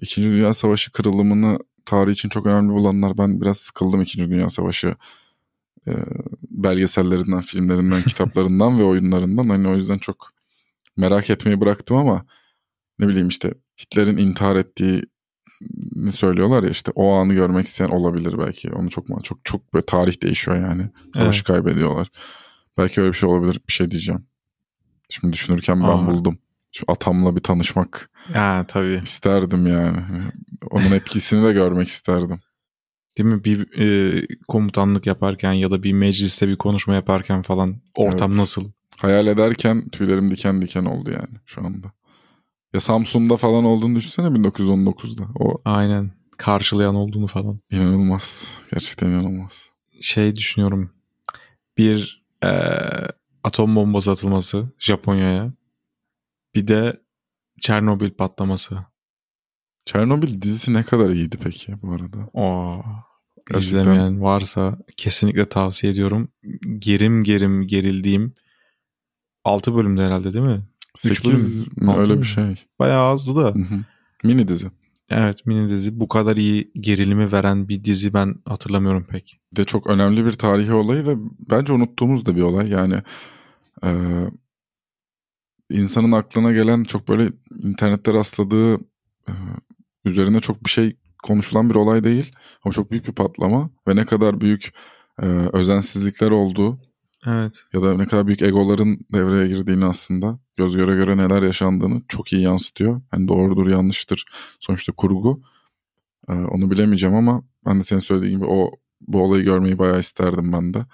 İkinci 0.00 0.30
Dünya 0.30 0.54
Savaşı 0.54 0.92
kırılımını 0.92 1.58
tarih 1.86 2.12
için 2.12 2.28
çok 2.28 2.46
önemli 2.46 2.72
bulanlar 2.72 3.18
ben 3.18 3.40
biraz 3.40 3.58
sıkıldım 3.58 4.00
İkinci 4.02 4.30
Dünya 4.30 4.50
Savaşı 4.50 4.96
e, 5.90 5.94
belgesellerinden, 6.50 7.40
filmlerinden, 7.40 8.02
kitaplarından 8.08 8.78
ve 8.78 8.82
oyunlarından. 8.82 9.48
Hani 9.48 9.68
o 9.68 9.76
yüzden 9.76 9.98
çok 9.98 10.30
merak 10.96 11.30
etmeyi 11.30 11.60
bıraktım 11.60 11.96
ama 11.96 12.26
ne 12.98 13.08
bileyim 13.08 13.28
işte 13.28 13.54
Hitler'in 13.80 14.16
intihar 14.16 14.56
ettiğini 14.56 16.12
söylüyorlar 16.12 16.62
ya 16.62 16.70
işte 16.70 16.92
o 16.94 17.12
anı 17.12 17.34
görmek 17.34 17.66
isteyen 17.66 17.88
olabilir 17.88 18.38
belki. 18.38 18.70
Onu 18.70 18.90
çok 18.90 19.24
çok 19.24 19.44
çok 19.44 19.74
böyle 19.74 19.86
tarih 19.86 20.22
değişiyor 20.22 20.56
yani. 20.56 20.90
Savaşı 21.14 21.44
kaybediyorlar. 21.44 22.10
Belki 22.78 23.00
öyle 23.00 23.12
bir 23.12 23.16
şey 23.16 23.28
olabilir. 23.28 23.60
Bir 23.68 23.72
şey 23.72 23.90
diyeceğim. 23.90 24.24
Şimdi 25.08 25.32
düşünürken 25.32 25.80
ben 25.82 25.88
Aa. 25.88 26.06
buldum. 26.06 26.38
Şu 26.72 26.84
atamla 26.88 27.36
bir 27.36 27.42
tanışmak 27.42 28.10
Ya 28.34 28.64
tabii. 28.68 29.00
isterdim 29.04 29.66
yani. 29.66 29.98
Onun 30.70 30.90
etkisini 30.92 31.44
de 31.48 31.52
görmek 31.52 31.88
isterdim. 31.88 32.40
Değil 33.18 33.28
mi? 33.28 33.44
Bir 33.44 33.78
e, 33.80 34.26
komutanlık 34.48 35.06
yaparken 35.06 35.52
ya 35.52 35.70
da 35.70 35.82
bir 35.82 35.92
mecliste 35.92 36.48
bir 36.48 36.56
konuşma 36.56 36.94
yaparken 36.94 37.42
falan 37.42 37.76
ortam 37.94 38.30
Evet. 38.30 38.40
nasıl? 38.40 38.70
Hayal 38.98 39.26
ederken 39.26 39.88
tüylerim 39.88 40.30
diken 40.30 40.62
diken 40.62 40.84
oldu 40.84 41.10
yani 41.10 41.38
şu 41.46 41.60
anda. 41.66 41.92
Ya 42.74 42.80
Samsun'da 42.80 43.36
falan 43.36 43.64
olduğunu 43.64 43.96
düşünsene 43.96 44.26
1919'da. 44.26 45.24
O 45.40 45.60
Aynen. 45.64 46.10
Karşılayan 46.36 46.94
olduğunu 46.94 47.26
falan. 47.26 47.60
inanılmaz. 47.70 48.48
Gerçekten 48.70 49.06
inanılmaz. 49.08 49.70
Şey 50.00 50.36
düşünüyorum. 50.36 50.90
Bir 51.78 52.22
e, 52.44 52.50
atom 53.44 53.76
bombası 53.76 54.10
atılması 54.10 54.68
Japonya'ya. 54.78 55.52
Bir 56.54 56.68
de 56.68 57.00
Çernobil 57.60 58.10
patlaması. 58.10 58.78
Çernobil 59.86 60.42
dizisi 60.42 60.74
ne 60.74 60.82
kadar 60.82 61.10
iyiydi 61.10 61.38
peki 61.42 61.82
bu 61.82 61.92
arada? 61.92 62.28
Oo. 62.32 62.84
Gerçekten. 63.48 63.80
İzlemeyen 63.80 64.22
varsa 64.22 64.78
kesinlikle 64.96 65.48
tavsiye 65.48 65.92
ediyorum. 65.92 66.28
Gerim 66.78 67.24
gerim 67.24 67.66
gerildiğim 67.66 68.34
6 69.44 69.74
bölümde 69.74 70.06
herhalde 70.06 70.32
değil 70.32 70.44
mi? 70.44 70.60
Üç 71.06 71.22
8 71.22 71.66
bölüm, 71.66 71.88
altı 71.88 72.00
öyle 72.00 72.18
bir 72.18 72.24
şey. 72.24 72.66
Bayağı 72.78 73.02
azdı 73.02 73.36
da. 73.36 73.54
Hı 73.54 73.74
hı. 73.74 73.84
Mini 74.24 74.48
dizi. 74.48 74.70
Evet 75.10 75.46
mini 75.46 75.70
dizi. 75.70 76.00
Bu 76.00 76.08
kadar 76.08 76.36
iyi 76.36 76.70
gerilimi 76.74 77.32
veren 77.32 77.68
bir 77.68 77.84
dizi 77.84 78.14
ben 78.14 78.34
hatırlamıyorum 78.44 79.04
pek. 79.04 79.40
De 79.56 79.64
çok 79.64 79.86
önemli 79.86 80.26
bir 80.26 80.32
tarihi 80.32 80.72
olayı 80.72 81.06
ve 81.06 81.14
bence 81.50 81.72
unuttuğumuz 81.72 82.26
da 82.26 82.36
bir 82.36 82.42
olay. 82.42 82.68
Yani 82.70 83.02
e, 83.84 83.90
insanın 85.70 86.12
aklına 86.12 86.52
gelen 86.52 86.84
çok 86.84 87.08
böyle 87.08 87.32
internette 87.62 88.14
rastladığı 88.14 88.74
e, 89.28 89.32
üzerine 90.04 90.40
çok 90.40 90.64
bir 90.64 90.70
şey 90.70 90.96
konuşulan 91.22 91.70
bir 91.70 91.74
olay 91.74 92.04
değil. 92.04 92.32
Ama 92.64 92.72
çok 92.72 92.90
büyük 92.90 93.06
bir 93.06 93.12
patlama 93.12 93.70
ve 93.88 93.96
ne 93.96 94.06
kadar 94.06 94.40
büyük 94.40 94.72
e, 95.22 95.26
özensizlikler 95.26 96.30
olduğu 96.30 96.78
Evet. 97.26 97.64
ya 97.72 97.82
da 97.82 97.94
ne 97.96 98.06
kadar 98.06 98.26
büyük 98.26 98.42
egoların 98.42 98.98
devreye 99.12 99.48
girdiğini 99.48 99.84
aslında 99.84 100.38
göz 100.56 100.76
göre 100.76 100.94
göre 100.94 101.16
neler 101.16 101.42
yaşandığını 101.42 102.02
çok 102.08 102.32
iyi 102.32 102.42
yansıtıyor. 102.42 103.00
Yani 103.12 103.28
doğrudur 103.28 103.70
yanlıştır 103.70 104.24
sonuçta 104.60 104.92
kurgu. 104.92 105.42
Ee, 106.28 106.32
onu 106.32 106.70
bilemeyeceğim 106.70 107.16
ama 107.16 107.42
ben 107.66 107.78
de 107.78 107.82
senin 107.82 108.00
söylediğin 108.00 108.36
gibi 108.36 108.46
o 108.46 108.70
bu 109.00 109.22
olayı 109.22 109.44
görmeyi 109.44 109.78
bayağı 109.78 110.00
isterdim 110.00 110.52
ben 110.52 110.74
de. 110.74 110.86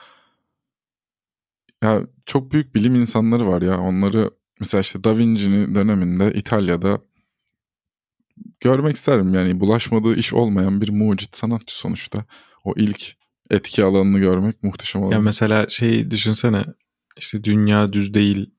Ya 1.83 2.03
çok 2.27 2.53
büyük 2.53 2.75
bilim 2.75 2.95
insanları 2.95 3.47
var 3.47 3.63
ya 3.63 3.81
onları 3.81 4.31
mesela 4.61 4.81
işte 4.81 5.05
Da 5.05 5.19
Vinci'nin 5.19 5.75
döneminde 5.75 6.33
İtalya'da 6.33 7.01
görmek 8.61 8.97
isterim. 8.97 9.35
Yani 9.35 9.61
bulaşmadığı 9.61 10.17
iş 10.17 10.33
olmayan 10.33 10.81
bir 10.81 10.89
mucit 10.89 11.37
sanatçı 11.37 11.79
sonuçta. 11.79 12.25
O 12.65 12.75
ilk 12.77 13.17
etki 13.51 13.85
alanını 13.85 14.19
görmek 14.19 14.63
muhteşem 14.63 15.03
olur. 15.03 15.13
Ya 15.13 15.21
mesela 15.21 15.69
şey 15.69 16.11
düşünsene 16.11 16.65
işte 17.17 17.45
dünya 17.45 17.93
düz 17.93 18.15
değil 18.15 18.51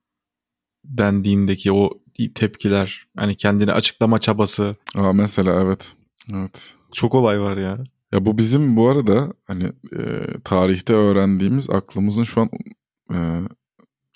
dendiğindeki 0.84 1.72
o 1.72 1.90
tepkiler 2.34 3.06
hani 3.16 3.34
kendini 3.34 3.72
açıklama 3.72 4.20
çabası 4.20 4.76
Aa, 4.96 5.12
mesela 5.12 5.60
evet. 5.62 5.92
Evet. 6.34 6.74
çok 6.92 7.14
olay 7.14 7.40
var 7.40 7.56
ya. 7.56 7.78
Ya 8.12 8.24
bu 8.24 8.38
bizim 8.38 8.76
bu 8.76 8.88
arada 8.88 9.32
hani 9.46 9.72
e, 9.92 10.24
tarihte 10.44 10.92
öğrendiğimiz 10.92 11.70
aklımızın 11.70 12.22
şu 12.22 12.40
an 12.40 12.50
e, 13.14 13.18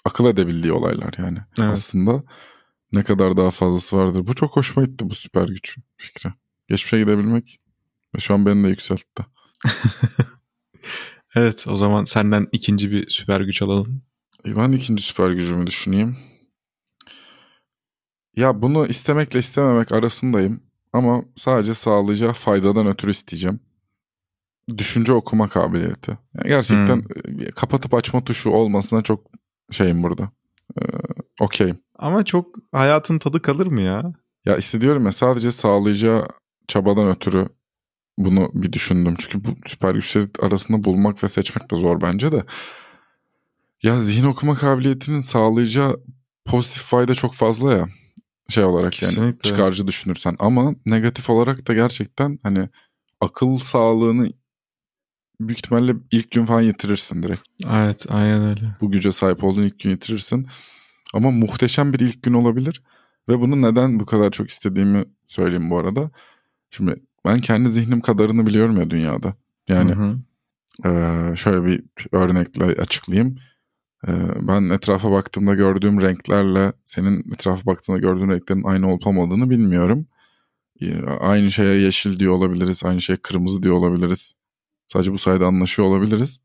akıl 0.04 0.26
edebildiği 0.26 0.73
olaylar 0.73 1.14
yani. 1.19 1.38
Evet. 1.59 1.69
Aslında 1.73 2.23
ne 2.93 3.05
kadar 3.05 3.37
daha 3.37 3.51
fazlası 3.51 3.97
vardır. 3.97 4.27
Bu 4.27 4.35
çok 4.35 4.57
hoşuma 4.57 4.87
gitti 4.87 5.11
bu 5.11 5.15
süper 5.15 5.49
güç 5.49 5.79
fikri. 5.97 6.31
Geçmişe 6.69 6.99
gidebilmek 6.99 7.61
ve 8.17 8.19
şu 8.21 8.35
an 8.35 8.47
beni 8.47 8.65
de 8.65 8.69
yükseltti. 8.69 9.27
Evet 11.35 11.65
o 11.69 11.77
zaman 11.77 12.05
senden 12.05 12.47
ikinci 12.53 12.91
bir 12.91 13.11
süper 13.11 13.41
güç 13.41 13.63
alalım. 13.63 14.03
E, 14.47 14.57
Ben 14.57 14.73
ikinci 14.73 15.03
süper 15.03 15.31
gücümü 15.31 15.67
düşüneyim. 15.67 16.17
Ya 18.37 18.63
bunu 18.63 18.87
istemekle 18.87 19.39
istememek 19.39 19.93
arasındayım. 19.93 20.63
Ama 20.93 21.25
sadece 21.37 21.75
sağlayacağı 21.75 22.33
faydadan 22.33 22.87
ötürü 22.87 23.11
isteyeceğim. 23.11 23.61
Düşünce 24.79 25.13
okuma 25.13 25.49
kabiliyeti. 25.49 26.19
Yani 26.35 26.49
gerçekten 26.49 27.03
e, 27.41 27.51
kapatıp 27.51 27.95
açma 27.95 28.25
tuşu 28.25 28.51
olmasına 28.51 29.03
çok 29.03 29.31
şeyim 29.71 30.03
burada. 30.03 30.31
Ee, 30.81 30.83
Okeyim. 31.41 31.82
Ama 32.02 32.25
çok 32.25 32.56
hayatın 32.73 33.18
tadı 33.18 33.42
kalır 33.42 33.66
mı 33.66 33.80
ya? 33.80 34.12
Ya 34.44 34.56
işte 34.56 34.80
diyorum 34.80 35.04
ya 35.04 35.12
sadece 35.12 35.52
sağlayacağı 35.52 36.28
çabadan 36.68 37.09
ötürü 37.09 37.49
bunu 38.18 38.50
bir 38.54 38.73
düşündüm. 38.73 39.14
Çünkü 39.18 39.44
bu 39.44 39.56
süper 39.66 39.94
güçleri 39.94 40.26
arasında 40.40 40.85
bulmak 40.85 41.25
ve 41.25 41.28
seçmek 41.28 41.71
de 41.71 41.76
zor 41.76 42.00
bence 42.00 42.32
de. 42.32 42.44
Ya 43.82 44.00
zihin 44.00 44.25
okuma 44.25 44.54
kabiliyetinin 44.54 45.21
sağlayacağı 45.21 46.00
pozitif 46.44 46.82
fayda 46.82 47.14
çok 47.14 47.35
fazla 47.35 47.73
ya. 47.73 47.88
Şey 48.49 48.64
olarak 48.64 49.02
yani 49.02 49.14
Kesinlikle. 49.14 49.50
çıkarcı 49.50 49.87
düşünürsen. 49.87 50.37
Ama 50.38 50.75
negatif 50.87 51.30
olarak 51.30 51.68
da 51.68 51.75
gerçekten 51.75 52.38
hani 52.42 52.68
akıl 53.21 53.56
sağlığını 53.56 54.32
büyük 55.40 55.59
ihtimalle 55.59 55.94
ilk 56.11 56.30
gün 56.30 56.47
falan 56.47 56.62
yitirirsin 56.62 57.23
direkt. 57.23 57.42
Evet 57.71 58.06
aynen 58.09 58.44
öyle. 58.44 58.76
Bu 58.80 58.90
güce 58.90 59.12
sahip 59.12 59.44
olduğun 59.44 59.62
ilk 59.62 59.80
gün 59.80 59.90
yitirirsin. 59.90 60.49
Ama 61.12 61.31
muhteşem 61.31 61.92
bir 61.92 62.00
ilk 62.00 62.23
gün 62.23 62.33
olabilir. 62.33 62.83
Ve 63.28 63.40
bunu 63.40 63.62
neden 63.62 64.00
bu 64.00 64.07
kadar 64.07 64.31
çok 64.31 64.49
istediğimi 64.50 65.04
söyleyeyim 65.26 65.71
bu 65.71 65.78
arada. 65.78 66.11
Şimdi 66.71 67.02
ben 67.25 67.40
kendi 67.40 67.71
zihnim 67.71 68.00
kadarını 68.00 68.47
biliyorum 68.47 68.76
ya 68.76 68.90
dünyada. 68.90 69.35
Yani 69.69 69.92
Hı 69.92 70.00
hı. 70.02 70.19
eee, 70.85 71.37
şöyle 71.37 71.64
bir 71.66 71.85
örnekle 72.12 72.64
açıklayayım. 72.64 73.38
Eee, 74.09 74.14
ben 74.49 74.71
etrafa 74.71 75.11
baktığımda 75.11 75.54
gördüğüm 75.54 76.00
renklerle 76.00 76.73
senin 76.85 77.33
etrafa 77.35 77.66
baktığında 77.66 77.99
gördüğün 77.99 78.31
renklerin 78.31 78.62
aynı 78.64 78.92
olup 78.92 79.07
olmadığını 79.07 79.50
bilmiyorum. 79.50 80.07
Eee, 80.81 81.02
Aynı 81.21 81.52
şeye 81.52 81.81
yeşil 81.81 82.19
diyor 82.19 82.33
olabiliriz. 82.35 82.85
Aynı 82.85 83.00
şeye 83.00 83.16
kırmızı 83.16 83.62
diyor 83.62 83.75
olabiliriz. 83.75 84.35
Sadece 84.88 85.12
bu 85.12 85.19
sayede 85.19 85.45
anlaşıyor 85.45 85.88
olabiliriz. 85.88 86.40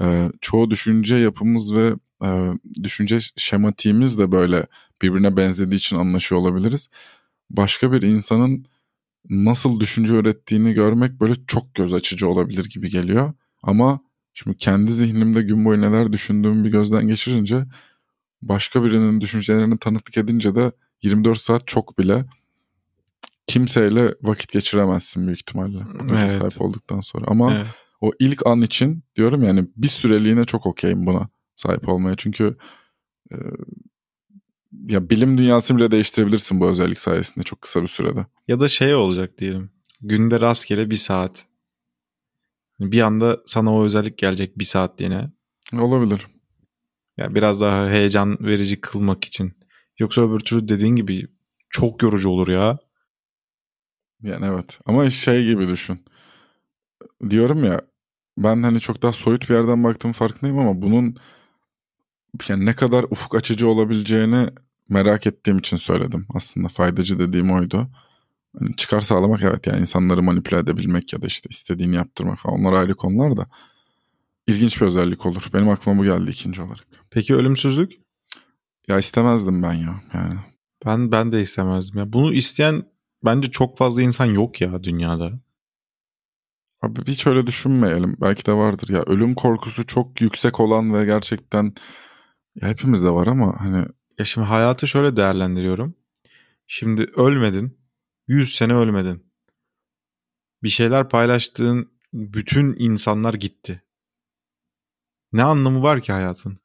Eee, 0.00 0.32
çoğu 0.40 0.70
düşünce 0.70 1.16
yapımız 1.16 1.74
ve 1.76 1.92
eee, 2.22 2.52
düşünce 2.82 3.18
şematiğimiz 3.36 4.18
de 4.18 4.32
böyle 4.32 4.66
birbirine 5.02 5.36
benzediği 5.36 5.78
için 5.78 5.96
anlaşıyor 5.96 6.40
olabiliriz. 6.40 6.88
Başka 7.50 7.92
bir 7.92 8.02
insanın 8.02 8.64
nasıl 9.30 9.80
düşünce 9.80 10.14
ürettiğini 10.14 10.72
görmek 10.74 11.20
böyle 11.20 11.34
çok 11.46 11.74
göz 11.74 11.92
açıcı 11.94 12.28
olabilir 12.28 12.64
gibi 12.64 12.90
geliyor. 12.90 13.32
Ama 13.62 14.00
şimdi 14.34 14.56
kendi 14.56 14.92
zihnimde 14.92 15.42
gün 15.42 15.64
boyu 15.64 15.80
neler 15.80 16.12
düşündüğümü 16.12 16.64
bir 16.64 16.70
gözden 16.70 17.08
geçirince 17.08 17.64
başka 18.42 18.84
birinin 18.84 19.20
düşüncelerini 19.20 19.78
tanıklık 19.78 20.16
edince 20.16 20.54
de 20.54 20.72
24 21.02 21.40
saat 21.40 21.66
çok 21.66 21.98
bile 21.98 22.24
kimseyle 23.46 24.14
vakit 24.22 24.52
geçiremezsin 24.52 25.26
büyük 25.26 25.38
ihtimalle. 25.40 25.78
Bu 26.00 26.14
Evet. 26.14 26.32
sahip 26.32 26.60
olduktan 26.62 27.00
sonra. 27.00 27.24
Ama 27.28 27.54
Evet. 27.54 27.66
o 28.00 28.10
ilk 28.18 28.46
an 28.46 28.62
için 28.62 29.02
diyorum 29.16 29.44
yani 29.44 29.66
bir 29.76 29.88
süreliğine 29.88 30.44
çok 30.44 30.66
okeyim 30.66 31.06
buna 31.06 31.28
sahip 31.58 31.88
olmaya. 31.88 32.14
Çünkü 32.16 32.56
e, 33.32 33.36
ya 34.88 35.10
bilim 35.10 35.38
dünyasını 35.38 35.78
bile 35.78 35.90
değiştirebilirsin 35.90 36.60
bu 36.60 36.68
özellik 36.68 37.00
sayesinde 37.00 37.44
çok 37.44 37.62
kısa 37.62 37.82
bir 37.82 37.88
sürede. 37.88 38.26
Ya 38.48 38.60
da 38.60 38.68
şey 38.68 38.94
olacak 38.94 39.38
diyelim. 39.38 39.70
Günde 40.00 40.40
rastgele 40.40 40.90
bir 40.90 40.96
saat. 40.96 41.46
Bir 42.80 43.00
anda 43.00 43.40
sana 43.46 43.74
o 43.74 43.84
özellik 43.84 44.18
gelecek 44.18 44.58
bir 44.58 44.64
saatliğine. 44.64 45.30
Olabilir. 45.72 46.26
Ya 47.16 47.34
biraz 47.34 47.60
daha 47.60 47.88
heyecan 47.88 48.38
verici 48.40 48.80
kılmak 48.80 49.24
için. 49.24 49.52
Yoksa 49.98 50.22
öbür 50.22 50.40
türlü 50.40 50.68
dediğin 50.68 50.96
gibi 50.96 51.26
çok 51.70 52.02
yorucu 52.02 52.28
olur 52.28 52.48
ya. 52.48 52.78
Yani 54.22 54.46
evet. 54.46 54.78
Ama 54.86 55.10
şey 55.10 55.46
gibi 55.46 55.68
düşün. 55.68 56.04
Diyorum 57.30 57.64
ya 57.64 57.80
ben 58.38 58.62
hani 58.62 58.80
çok 58.80 59.02
daha 59.02 59.12
soyut 59.12 59.48
bir 59.48 59.54
yerden 59.54 59.84
baktığım 59.84 60.12
farkındayım 60.12 60.58
ama 60.58 60.82
bunun 60.82 61.16
yani 62.48 62.66
ne 62.66 62.74
kadar 62.74 63.04
ufuk 63.04 63.34
açıcı 63.34 63.68
olabileceğini 63.68 64.48
merak 64.88 65.26
ettiğim 65.26 65.58
için 65.58 65.76
söyledim. 65.76 66.26
Aslında 66.34 66.68
faydacı 66.68 67.18
dediğim 67.18 67.52
oydu. 67.52 67.88
Hani 68.58 68.76
çıkar 68.76 69.00
sağlamak 69.00 69.42
evet 69.42 69.66
yani 69.66 69.80
insanları 69.80 70.22
manipüle 70.22 70.58
edebilmek 70.58 71.12
ya 71.12 71.22
da 71.22 71.26
işte 71.26 71.48
istediğini 71.50 71.96
yaptırmak 71.96 72.38
falan 72.38 72.60
onlar 72.60 72.72
ayrı 72.72 72.94
konular 72.94 73.36
da 73.36 73.46
ilginç 74.46 74.80
bir 74.80 74.86
özellik 74.86 75.26
olur. 75.26 75.50
Benim 75.54 75.68
aklıma 75.68 75.98
bu 75.98 76.04
geldi 76.04 76.30
ikinci 76.30 76.62
olarak. 76.62 76.86
Peki 77.10 77.34
ölümsüzlük? 77.34 77.92
Ya 78.88 78.98
istemezdim 78.98 79.62
ben 79.62 79.72
ya 79.72 80.00
yani. 80.14 80.34
Ben 80.86 81.12
ben 81.12 81.32
de 81.32 81.42
istemezdim 81.42 81.98
ya. 81.98 82.12
Bunu 82.12 82.34
isteyen 82.34 82.82
bence 83.24 83.50
çok 83.50 83.78
fazla 83.78 84.02
insan 84.02 84.26
yok 84.26 84.60
ya 84.60 84.82
dünyada. 84.82 85.32
Abi 86.82 87.00
hiç 87.06 87.26
öyle 87.26 87.46
düşünmeyelim. 87.46 88.16
Belki 88.20 88.46
de 88.46 88.52
vardır 88.52 88.88
ya. 88.88 89.02
Ölüm 89.02 89.34
korkusu 89.34 89.86
çok 89.86 90.20
yüksek 90.20 90.60
olan 90.60 90.94
ve 90.94 91.04
gerçekten 91.04 91.72
hepimizde 92.60 93.10
var 93.10 93.26
ama 93.26 93.60
hani 93.60 93.86
Ya 94.18 94.24
şimdi 94.24 94.46
hayatı 94.46 94.86
şöyle 94.88 95.16
değerlendiriyorum. 95.16 95.94
Şimdi 96.66 97.02
ölmedin. 97.02 97.78
100 98.28 98.54
sene 98.54 98.74
ölmedin. 98.74 99.26
Bir 100.62 100.68
şeyler 100.68 101.08
paylaştığın 101.08 101.92
bütün 102.12 102.76
insanlar 102.78 103.34
gitti. 103.34 103.82
Ne 105.32 105.42
anlamı 105.42 105.82
var 105.82 106.00
ki 106.00 106.12
hayatın? 106.12 106.58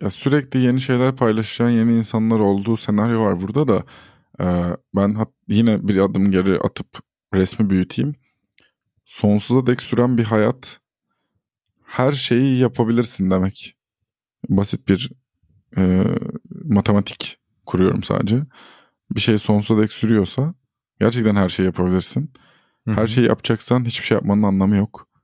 ya 0.00 0.10
sürekli 0.10 0.60
yeni 0.60 0.80
şeyler 0.80 1.16
paylaşacağın 1.16 1.70
yeni 1.70 1.96
insanlar 1.96 2.40
olduğu 2.40 2.76
senaryo 2.76 3.22
var 3.24 3.40
burada 3.40 3.68
da 3.68 3.84
e, 4.40 4.76
ben 4.94 5.14
hat- 5.14 5.34
yine 5.48 5.88
bir 5.88 5.96
adım 5.96 6.30
geri 6.30 6.58
atıp 6.60 6.86
resmi 7.34 7.70
büyüteyim. 7.70 8.14
Sonsuza 9.04 9.66
dek 9.66 9.82
süren 9.82 10.18
bir 10.18 10.24
hayat 10.24 10.80
her 11.84 12.12
şeyi 12.12 12.58
yapabilirsin 12.58 13.30
demek. 13.30 13.76
Basit 14.48 14.88
bir 14.88 15.12
e, 15.76 16.04
matematik 16.64 17.38
kuruyorum 17.66 18.02
sadece. 18.02 18.42
Bir 19.10 19.20
şey 19.20 19.38
sonsuza 19.38 19.82
dek 19.82 19.92
sürüyorsa 19.92 20.54
gerçekten 21.00 21.36
her 21.36 21.48
şeyi 21.48 21.66
yapabilirsin. 21.66 22.32
Her 22.86 23.06
şeyi 23.06 23.26
yapacaksan 23.26 23.84
hiçbir 23.84 24.06
şey 24.06 24.14
yapmanın 24.14 24.42
anlamı 24.42 24.76
yok. 24.76 25.08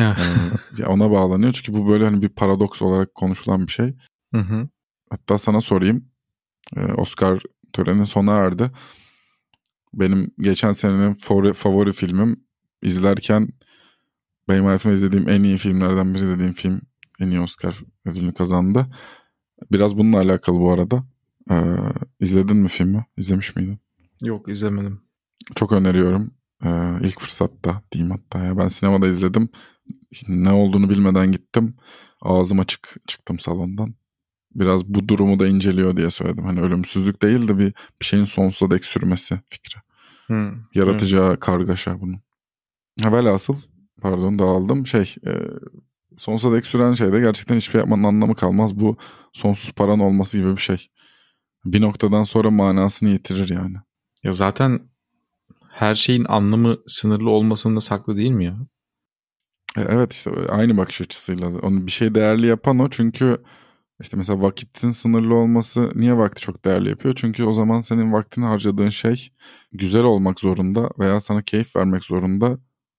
Ee, 0.00 0.82
ya 0.82 0.88
ona 0.88 1.10
bağlanıyor 1.10 1.52
çünkü 1.52 1.72
bu 1.72 1.88
böyle 1.88 2.04
hani 2.04 2.22
bir 2.22 2.28
paradoks 2.28 2.82
olarak 2.82 3.14
konuşulan 3.14 3.66
bir 3.66 3.72
şey. 3.72 3.94
Hı 4.34 4.40
hı. 4.40 4.68
Hatta 5.10 5.38
sana 5.38 5.60
sorayım. 5.60 6.04
Ee, 6.76 6.80
Oscar 6.84 7.42
töreni 7.72 8.06
sona 8.06 8.34
erdi. 8.34 8.70
Benim 9.94 10.30
geçen 10.40 10.72
senenin 10.72 11.14
favori, 11.14 11.52
favori 11.52 11.92
filmim 11.92 12.44
izlerken 12.82 13.48
benim 14.48 14.64
hayatımda 14.64 14.94
izlediğim 14.94 15.28
en 15.28 15.42
iyi 15.42 15.56
filmlerden 15.58 16.14
biri 16.14 16.28
dediğim 16.28 16.52
film 16.52 16.80
en 17.20 17.30
iyi 17.30 17.40
Oscar 17.40 17.78
ödülünü 18.04 18.34
kazandı. 18.34 18.86
Biraz 19.72 19.98
bununla 19.98 20.18
alakalı 20.18 20.58
bu 20.58 20.72
arada. 20.72 21.04
Ee, 21.50 21.76
izledin 22.20 22.56
mi 22.56 22.68
filmi? 22.68 23.06
İzlemiş 23.16 23.56
miydin? 23.56 23.78
Yok 24.22 24.48
izlemedim. 24.48 25.00
Çok 25.56 25.72
öneriyorum. 25.72 26.34
Ee, 26.64 26.98
ilk 27.02 27.20
fırsatta 27.20 27.82
diyeyim 27.92 28.12
hatta 28.12 28.44
ya. 28.44 28.58
Ben 28.58 28.68
sinemada 28.68 29.08
izledim. 29.08 29.48
Ne 30.28 30.52
olduğunu 30.52 30.90
bilmeden 30.90 31.32
gittim. 31.32 31.76
Ağzım 32.22 32.60
açık 32.60 32.96
çıktım 33.06 33.38
salondan. 33.38 33.94
Biraz 34.54 34.84
bu 34.84 35.08
durumu 35.08 35.38
da 35.38 35.46
inceliyor 35.46 35.96
diye 35.96 36.10
söyledim. 36.10 36.44
Hani 36.44 36.60
ölümsüzlük 36.60 37.22
değil 37.22 37.48
de 37.48 37.58
bir, 37.58 37.74
bir 38.00 38.04
şeyin 38.04 38.24
sonsuza 38.24 38.70
dek 38.70 38.84
sürmesi 38.84 39.40
fikri. 39.48 39.80
Hı. 40.26 40.52
Yaratacağı 40.74 41.40
kargaşa 41.40 42.00
bunun. 42.00 42.20
Ha, 43.02 43.12
velhasıl 43.12 43.56
pardon 44.00 44.38
dağıldım. 44.38 44.86
Şey 44.86 45.14
e, 45.26 45.32
sonsuza 46.18 46.56
dek 46.56 46.66
süren 46.66 46.94
şeyde 46.94 47.20
gerçekten 47.20 47.56
hiçbir 47.56 47.72
şey 47.72 47.78
yapmanın 47.78 48.04
anlamı 48.04 48.34
kalmaz. 48.34 48.74
Bu 48.80 48.96
sonsuz 49.32 49.72
paran 49.72 50.00
olması 50.00 50.38
gibi 50.38 50.56
bir 50.56 50.60
şey. 50.60 50.88
Bir 51.64 51.80
noktadan 51.80 52.24
sonra 52.24 52.50
manasını 52.50 53.08
yitirir 53.08 53.48
yani. 53.48 53.76
Ya 54.24 54.32
zaten 54.32 54.80
her 55.70 55.94
şeyin 55.94 56.24
anlamı 56.28 56.76
sınırlı 56.86 57.30
olmasında 57.30 57.80
saklı 57.80 58.16
değil 58.16 58.30
mi 58.30 58.44
ya? 58.44 58.56
E, 59.76 59.80
Evet 59.80 60.12
işte 60.12 60.30
aynı 60.48 60.76
bakış 60.76 61.00
açısıyla. 61.00 61.48
Onu 61.62 61.86
bir 61.86 61.92
şey 61.92 62.14
değerli 62.14 62.46
yapan 62.46 62.78
o 62.78 62.90
çünkü 62.90 63.42
işte 64.00 64.16
mesela 64.16 64.42
vakitin 64.42 64.90
sınırlı 64.90 65.34
olması 65.34 65.90
niye 65.94 66.16
vakti 66.16 66.42
çok 66.42 66.64
değerli 66.64 66.88
yapıyor? 66.88 67.14
Çünkü 67.14 67.44
o 67.44 67.52
zaman 67.52 67.80
senin 67.80 68.12
vaktini 68.12 68.44
harcadığın 68.44 68.88
şey 68.88 69.28
güzel 69.72 70.04
olmak 70.04 70.40
zorunda 70.40 70.90
veya 70.98 71.20
sana 71.20 71.42
keyif 71.42 71.76
vermek 71.76 72.04
zorunda. 72.04 72.58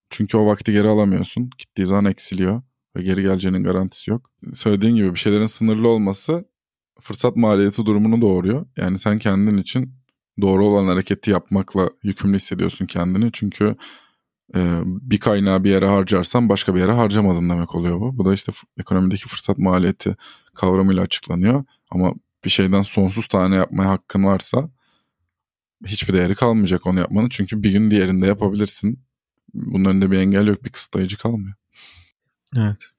Çünkü 0.10 0.38
o 0.38 0.46
vakti 0.46 0.72
geri 0.72 0.88
alamıyorsun. 0.88 1.50
Gittiği 1.58 1.86
zaman 1.86 2.06
eksiliyor 2.06 2.62
ve 2.98 3.02
geri 3.02 3.22
geleceğinin 3.22 3.64
garantisi 3.64 4.12
yok. 4.12 4.30
Söylediğin 4.54 4.96
gibi 4.96 5.14
bir 5.14 5.20
şeylerin 5.20 5.46
sınırlı 5.46 5.88
olması 5.88 6.46
fırsat 7.02 7.36
maliyeti 7.36 7.86
durumunu 7.86 8.22
doğuruyor. 8.22 8.66
Yani 8.78 9.00
sen 9.00 9.20
kendin 9.20 9.58
için 9.58 9.94
doğru 10.42 10.66
olan 10.66 10.88
hareketi 10.88 11.32
yapmakla 11.32 11.90
yükümlü 12.04 12.36
hissediyorsun 12.36 12.86
kendini. 12.86 13.30
Çünkü 13.34 13.76
e, 14.56 14.80
bir 14.86 15.20
kaynağı 15.20 15.64
bir 15.64 15.70
yere 15.70 15.88
harcarsan 15.88 16.50
başka 16.50 16.76
bir 16.76 16.80
yere 16.80 16.92
harcamadın 16.92 17.50
demek 17.50 17.76
oluyor 17.76 18.00
bu. 18.00 18.18
Bu 18.18 18.26
da 18.26 18.34
işte 18.34 18.52
ekonomideki 18.80 19.28
fırsat 19.28 19.58
maliyeti 19.58 20.16
kavramıyla 20.56 21.04
açıklanıyor. 21.04 21.64
Ama 21.92 22.14
bir 22.46 22.50
şeyden 22.50 22.82
sonsuz 22.82 23.28
tane 23.28 23.56
yapmaya 23.56 23.90
hakkın 23.90 24.24
varsa 24.24 24.70
hiçbir 25.86 26.14
değeri 26.14 26.36
kalmayacak 26.36 26.88
onu 26.88 27.00
yapmanın. 27.00 27.30
Çünkü 27.30 27.64
bir 27.64 27.72
gün 27.72 27.92
diğerinde 27.92 28.28
yapabilirsin. 28.28 29.00
Bunun 29.54 29.86
önünde 29.86 30.12
bir 30.12 30.18
engel 30.18 30.48
yok, 30.48 30.64
bir 30.64 30.70
kısıtlayıcı 30.70 31.18
kalmıyor. 31.18 31.56
Evet. 32.58 32.92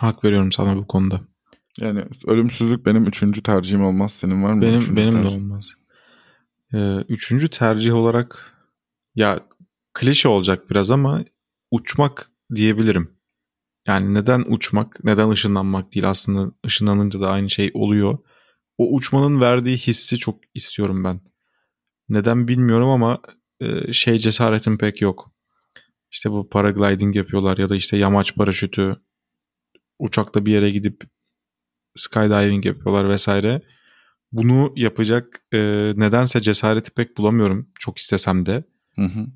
Hak 0.00 0.24
veriyorum 0.24 0.52
sana 0.52 0.76
bu 0.76 0.86
konuda. 0.86 1.20
Yani 1.78 2.04
ölümsüzlük 2.26 2.86
benim 2.86 3.06
üçüncü 3.06 3.42
tercihim 3.42 3.84
olmaz. 3.84 4.12
Senin 4.12 4.44
var 4.44 4.52
mı? 4.52 4.62
Benim 4.62 4.78
üçüncü 4.78 4.96
benim 4.96 5.14
de 5.14 5.22
tercih? 5.22 5.36
olmaz. 5.36 5.74
Ee, 6.74 6.96
üçüncü 7.08 7.48
tercih 7.48 7.94
olarak 7.94 8.54
ya 9.14 9.40
klişe 9.94 10.28
olacak 10.28 10.70
biraz 10.70 10.90
ama 10.90 11.24
uçmak 11.70 12.30
diyebilirim. 12.54 13.10
Yani 13.86 14.14
neden 14.14 14.44
uçmak, 14.48 15.04
neden 15.04 15.30
ışınlanmak 15.30 15.94
değil 15.94 16.10
aslında 16.10 16.52
ışınlanınca 16.66 17.20
da 17.20 17.30
aynı 17.30 17.50
şey 17.50 17.70
oluyor. 17.74 18.18
O 18.78 18.94
uçmanın 18.94 19.40
verdiği 19.40 19.76
hissi 19.76 20.18
çok 20.18 20.40
istiyorum 20.54 21.04
ben. 21.04 21.20
Neden 22.08 22.48
bilmiyorum 22.48 22.88
ama 22.88 23.18
e, 23.60 23.92
şey 23.92 24.18
cesaretim 24.18 24.78
pek 24.78 25.00
yok. 25.00 25.33
İşte 26.14 26.30
bu 26.30 26.48
paragliding 26.48 27.16
yapıyorlar 27.16 27.58
ya 27.58 27.68
da 27.68 27.76
işte 27.76 27.96
yamaç 27.96 28.34
paraşütü, 28.34 28.96
uçakla 29.98 30.46
bir 30.46 30.52
yere 30.52 30.70
gidip 30.70 31.04
skydiving 31.96 32.66
yapıyorlar 32.66 33.08
vesaire. 33.08 33.62
Bunu 34.32 34.72
yapacak 34.76 35.44
e, 35.52 35.58
nedense 35.96 36.40
cesareti 36.40 36.90
pek 36.90 37.16
bulamıyorum 37.16 37.68
çok 37.78 37.98
istesem 37.98 38.46
de. 38.46 38.64
Hı 38.94 39.04
hı. 39.04 39.26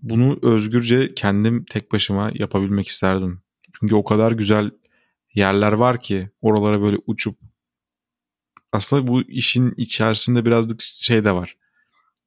Bunu 0.00 0.38
özgürce 0.42 1.14
kendim 1.14 1.64
tek 1.64 1.92
başıma 1.92 2.30
yapabilmek 2.34 2.88
isterdim. 2.88 3.42
Çünkü 3.80 3.94
o 3.94 4.04
kadar 4.04 4.32
güzel 4.32 4.70
yerler 5.34 5.72
var 5.72 6.00
ki 6.00 6.30
oralara 6.40 6.82
böyle 6.82 6.96
uçup 7.06 7.38
aslında 8.72 9.06
bu 9.06 9.22
işin 9.22 9.74
içerisinde 9.76 10.44
birazcık 10.44 10.82
şey 10.82 11.24
de 11.24 11.32
var. 11.32 11.56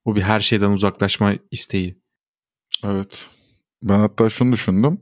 O 0.06 0.16
bir 0.16 0.22
her 0.22 0.40
şeyden 0.40 0.72
uzaklaşma 0.72 1.34
isteği. 1.52 2.02
Evet. 2.84 3.30
Ben 3.84 4.00
hatta 4.00 4.30
şunu 4.30 4.52
düşündüm. 4.52 5.02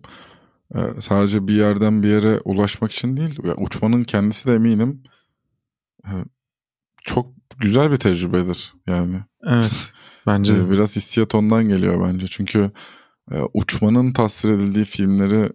Ee, 0.75 0.79
sadece 0.99 1.47
bir 1.47 1.53
yerden 1.53 2.03
bir 2.03 2.07
yere 2.07 2.39
ulaşmak 2.45 2.91
için 2.91 3.17
değil. 3.17 3.39
uçmanın 3.57 4.03
kendisi 4.03 4.47
de 4.47 4.53
eminim 4.53 5.03
e, 6.05 6.11
çok 7.03 7.27
güzel 7.57 7.91
bir 7.91 7.97
tecrübedir. 7.97 8.73
Yani 8.87 9.19
Evet. 9.43 9.93
Bence 10.27 10.53
Ee, 10.53 10.57
de. 10.57 10.69
biraz 10.69 10.95
hissiyat 10.95 11.35
ondan 11.35 11.67
geliyor 11.67 12.07
bence. 12.09 12.27
Çünkü 12.27 12.71
e, 13.31 13.35
uçmanın 13.53 14.13
tasvir 14.13 14.49
edildiği 14.49 14.85
filmleri 14.85 15.49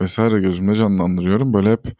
vesaire 0.00 0.40
gözümde 0.40 0.76
canlandırıyorum. 0.76 1.54
Böyle 1.54 1.72
hep 1.72 1.96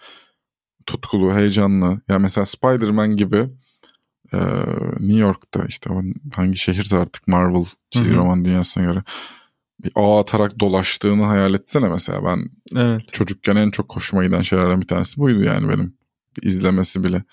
tutkulu, 0.87 1.35
heyecanlı. 1.35 2.01
Ya 2.09 2.19
mesela 2.19 2.47
Spider-Man 2.47 3.17
gibi 3.17 3.37
e, 4.33 4.39
New 5.01 5.19
York'ta 5.19 5.65
işte 5.65 5.91
hangi 6.37 6.57
şehirse 6.59 6.99
artık 6.99 7.29
Marvel 7.29 7.65
çizgi 7.91 8.15
roman 8.17 8.45
dünyasına 8.45 8.85
göre 8.85 9.03
bir 9.83 9.93
ağ 9.95 10.21
atarak 10.21 10.61
dolaştığını 10.61 11.25
hayal 11.25 11.55
etsene 11.55 11.89
mesela. 11.89 12.25
Ben 12.25 12.51
Evet. 12.77 13.03
çocukken 13.13 13.57
en 13.57 13.71
çok 13.71 13.97
hoşuma 13.97 14.25
giden 14.25 14.43
şeylerden 14.43 14.81
bir 14.81 14.87
tanesi 14.87 15.21
buydu 15.21 15.43
yani 15.43 15.69
benim. 15.69 15.95
izlemesi 16.43 17.05
bile. 17.05 17.25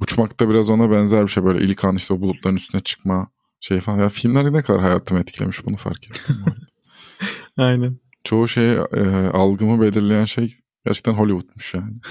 Uçmak 0.00 0.40
da 0.40 0.48
biraz 0.48 0.70
ona 0.70 0.90
benzer 0.90 1.22
bir 1.22 1.28
şey 1.28 1.44
böyle 1.44 1.64
ilk 1.64 1.84
an 1.84 1.96
işte 1.96 2.14
o 2.14 2.20
bulutların 2.20 2.56
üstüne 2.56 2.80
çıkma 2.80 3.30
şey 3.60 3.80
falan. 3.80 3.98
Ya 3.98 4.08
filmler 4.08 4.52
ne 4.52 4.62
kadar 4.62 4.80
hayatımı 4.80 5.20
etkilemiş 5.20 5.66
bunu 5.66 5.76
fark 5.76 6.10
ettim. 6.10 6.36
Aynen. 7.56 7.98
Çoğu 8.24 8.48
şey 8.48 8.72
e, 8.72 9.28
algımı 9.32 9.80
belirleyen 9.82 10.24
şey 10.24 10.58
gerçekten 10.86 11.12
Hollywood'muş 11.12 11.74
yani. 11.74 11.92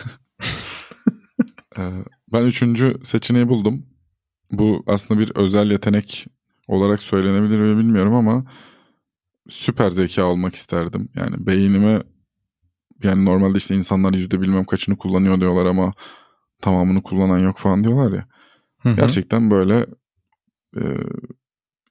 E, 1.77 1.81
ben 2.33 2.43
üçüncü 2.45 2.97
seçeneği 3.03 3.47
buldum. 3.47 3.85
Bu 4.51 4.83
aslında 4.87 5.19
bir 5.19 5.31
özel 5.35 5.71
yetenek 5.71 6.27
olarak 6.67 7.03
söylenebilir 7.03 7.59
mi 7.59 7.77
bilmiyorum 7.79 8.13
ama 8.15 8.45
süper 9.51 9.91
zeka 9.91 10.25
olmak 10.25 10.55
isterdim. 10.55 11.09
Yani 11.15 11.45
beynimi 11.47 12.01
yani 13.03 13.25
normalde 13.25 13.57
işte 13.57 13.75
insanlar 13.75 14.13
yüzde 14.13 14.41
bilmem 14.41 14.65
kaçını 14.65 14.97
kullanıyor 14.97 15.41
diyorlar 15.41 15.65
ama 15.65 15.93
tamamını 16.61 17.03
kullanan 17.03 17.39
yok 17.39 17.57
falan 17.57 17.83
diyorlar 17.83 18.17
ya. 18.17 18.27
Hı 18.79 18.89
hı. 18.89 18.95
Gerçekten 18.95 19.51
böyle 19.51 19.85
e, 20.77 20.81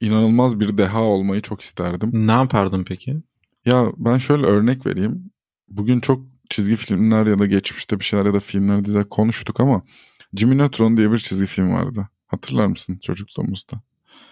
inanılmaz 0.01 0.59
bir 0.59 0.77
deha 0.77 1.03
olmayı 1.03 1.41
çok 1.41 1.61
isterdim. 1.61 2.09
Ne 2.13 2.31
yapardın 2.31 2.83
peki? 2.83 3.23
Ya 3.65 3.91
ben 3.97 4.17
şöyle 4.17 4.45
örnek 4.45 4.85
vereyim. 4.85 5.31
Bugün 5.67 5.99
çok 5.99 6.25
çizgi 6.49 6.75
filmler 6.75 7.25
ya 7.25 7.39
da 7.39 7.45
geçmişte 7.45 7.99
bir 7.99 8.05
şeyler 8.05 8.25
ya 8.25 8.33
da 8.33 8.39
filmler 8.39 8.85
diziler 8.85 9.09
konuştuk 9.09 9.59
ama 9.59 9.81
Jimmy 10.33 10.57
Neutron 10.57 10.97
diye 10.97 11.11
bir 11.11 11.17
çizgi 11.17 11.45
film 11.45 11.73
vardı. 11.73 12.09
Hatırlar 12.27 12.65
mısın 12.65 12.99
çocukluğumuzda? 13.01 13.81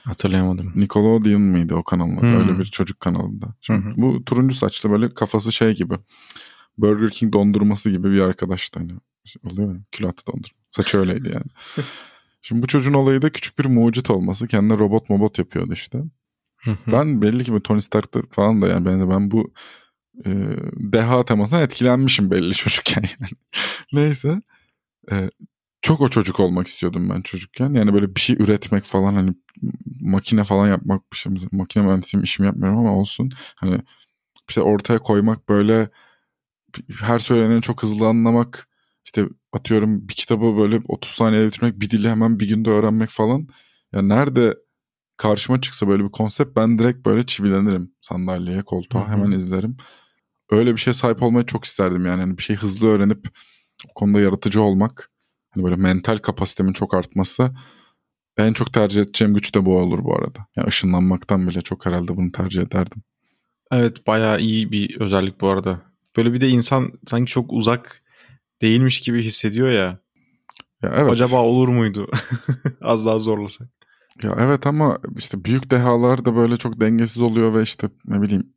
Hatırlayamadım. 0.03 0.71
Nickelodeon 0.75 1.41
mıydı 1.41 1.75
o 1.75 1.83
kanalın 1.83 2.17
adı? 2.17 2.21
Hmm. 2.21 2.39
Öyle 2.39 2.59
bir 2.59 2.65
çocuk 2.65 2.99
kanalında. 2.99 3.55
Şimdi 3.61 3.85
hı. 3.85 3.93
Bu 3.97 4.25
turuncu 4.25 4.55
saçlı 4.55 4.91
böyle 4.91 5.09
kafası 5.09 5.51
şey 5.51 5.75
gibi. 5.75 5.95
Burger 6.77 7.09
King 7.09 7.33
dondurması 7.33 7.89
gibi 7.89 8.11
bir 8.11 8.21
arkadaştı 8.21 8.79
hani. 8.79 8.91
Oluyor 9.43 9.75
ya 9.75 9.81
külahtı 9.91 10.25
dondurma. 10.25 10.59
Saçı 10.69 10.97
öyleydi 10.97 11.29
yani. 11.29 11.45
Şimdi 12.41 12.61
bu 12.61 12.67
çocuğun 12.67 12.93
olayı 12.93 13.21
da 13.21 13.29
küçük 13.29 13.59
bir 13.59 13.65
mucit 13.65 14.09
olması. 14.09 14.47
Kendine 14.47 14.79
robot 14.79 15.09
mobot 15.09 15.39
yapıyordu 15.39 15.73
işte. 15.73 15.99
Ben 16.87 17.21
belli 17.21 17.43
ki 17.43 17.53
bu 17.53 17.63
Tony 17.63 17.81
Stark'ta 17.81 18.21
falan 18.31 18.61
da 18.61 18.67
yani 18.67 18.85
benzer 18.85 19.09
ben 19.09 19.31
bu 19.31 19.53
e, 20.25 20.29
deha 20.75 21.25
temasına 21.25 21.61
etkilenmişim 21.61 22.31
belli 22.31 22.53
çocukken 22.53 23.03
yani. 23.19 23.31
Neyse. 23.93 24.41
E, 25.11 25.29
çok 25.81 26.01
o 26.01 26.09
çocuk 26.09 26.39
olmak 26.39 26.67
istiyordum 26.67 27.09
ben 27.09 27.21
çocukken. 27.21 27.73
Yani 27.73 27.93
böyle 27.93 28.15
bir 28.15 28.21
şey 28.21 28.35
üretmek 28.39 28.83
falan 28.83 29.13
hani 29.13 29.33
makine 30.01 30.43
falan 30.43 30.67
yapmak 30.67 31.11
bir 31.13 31.17
şey. 31.17 31.33
Makine 31.51 31.83
mühendisiyim 31.83 32.23
işimi 32.23 32.45
yapmıyorum 32.45 32.79
ama 32.79 32.95
olsun. 32.95 33.31
Hani 33.55 33.81
işte 34.49 34.61
ortaya 34.61 34.99
koymak 34.99 35.49
böyle 35.49 35.89
her 37.01 37.19
söyleneni 37.19 37.61
çok 37.61 37.83
hızlı 37.83 38.07
anlamak 38.07 38.69
işte 39.05 39.25
atıyorum 39.53 40.07
bir 40.07 40.13
kitabı 40.13 40.57
böyle 40.57 40.81
30 40.87 41.11
saniyede 41.11 41.47
bitirmek 41.47 41.79
bir 41.79 41.89
dili 41.89 42.09
hemen 42.09 42.39
bir 42.39 42.47
günde 42.47 42.69
öğrenmek 42.69 43.09
falan. 43.09 43.47
Ya 43.93 44.01
nerede 44.01 44.57
karşıma 45.17 45.61
çıksa 45.61 45.87
böyle 45.87 46.03
bir 46.03 46.11
konsept 46.11 46.55
ben 46.55 46.79
direkt 46.79 47.05
böyle 47.05 47.25
çivilenirim 47.25 47.91
sandalyeye 48.01 48.61
koltuğa 48.61 49.01
Hı 49.01 49.07
hı. 49.07 49.11
hemen 49.11 49.31
izlerim. 49.31 49.77
Öyle 50.49 50.75
bir 50.75 50.81
şeye 50.81 50.93
sahip 50.93 51.23
olmayı 51.23 51.45
çok 51.45 51.65
isterdim 51.65 52.05
yani. 52.05 52.21
Hani 52.21 52.37
bir 52.37 52.43
şey 52.43 52.55
hızlı 52.55 52.87
öğrenip 52.87 53.27
o 53.89 53.93
konuda 53.93 54.19
yaratıcı 54.19 54.61
olmak. 54.61 55.08
Hani 55.49 55.63
böyle 55.63 55.75
mental 55.75 56.17
kapasitemin 56.17 56.73
çok 56.73 56.93
artması. 56.93 57.51
En 58.37 58.53
çok 58.53 58.73
tercih 58.73 59.01
edeceğim 59.01 59.33
güç 59.33 59.55
de 59.55 59.65
bu 59.65 59.77
olur 59.77 60.03
bu 60.03 60.15
arada. 60.15 60.47
Yani 60.55 60.67
ışınlanmaktan 60.67 61.47
bile 61.47 61.61
çok 61.61 61.85
herhalde 61.85 62.17
bunu 62.17 62.31
tercih 62.31 62.61
ederdim. 62.61 63.01
Evet 63.71 64.07
bayağı 64.07 64.39
iyi 64.39 64.71
bir 64.71 64.99
özellik 64.99 65.41
bu 65.41 65.47
arada. 65.47 65.81
Böyle 66.17 66.33
bir 66.33 66.41
de 66.41 66.49
insan 66.49 66.91
sanki 67.07 67.31
çok 67.31 67.53
uzak 67.53 68.03
değilmiş 68.61 68.99
gibi 68.99 69.23
hissediyor 69.23 69.69
ya. 69.69 69.99
Ya 70.83 70.93
evet. 70.95 71.11
Acaba 71.11 71.41
olur 71.41 71.67
muydu? 71.67 72.11
Az 72.81 73.05
daha 73.05 73.19
zorlasak. 73.19 73.67
Ya 74.23 74.35
evet 74.39 74.67
ama 74.67 74.99
işte 75.17 75.45
büyük 75.45 75.71
dehalar 75.71 76.25
da 76.25 76.35
böyle 76.35 76.57
çok 76.57 76.79
dengesiz 76.79 77.21
oluyor 77.21 77.53
ve 77.53 77.61
işte 77.61 77.89
ne 78.05 78.21
bileyim 78.21 78.53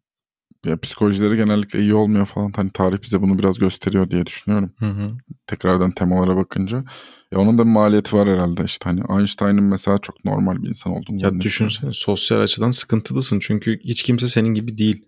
ya 0.66 0.80
psikolojileri 0.80 1.36
genellikle 1.36 1.80
iyi 1.80 1.94
olmuyor 1.94 2.26
falan. 2.26 2.52
Hani 2.56 2.70
tarih 2.70 3.02
bize 3.02 3.22
bunu 3.22 3.38
biraz 3.38 3.58
gösteriyor 3.58 4.10
diye 4.10 4.26
düşünüyorum. 4.26 4.72
Hı 4.78 4.86
hı. 4.86 5.12
Tekrardan 5.46 5.90
temalara 5.90 6.36
bakınca. 6.36 6.84
Ya 7.32 7.38
onun 7.38 7.58
da 7.58 7.64
maliyeti 7.64 8.16
var 8.16 8.28
herhalde 8.28 8.64
işte. 8.64 8.88
Hani 8.88 9.02
Einstein'ın 9.18 9.64
mesela 9.64 9.98
çok 9.98 10.24
normal 10.24 10.62
bir 10.62 10.68
insan 10.68 10.92
olduğunu 10.92 11.22
Ya 11.22 11.40
düşünsene 11.40 11.92
sosyal 11.92 12.40
açıdan 12.40 12.70
sıkıntılısın 12.70 13.38
çünkü 13.38 13.80
hiç 13.84 14.02
kimse 14.02 14.28
senin 14.28 14.54
gibi 14.54 14.78
değil. 14.78 15.04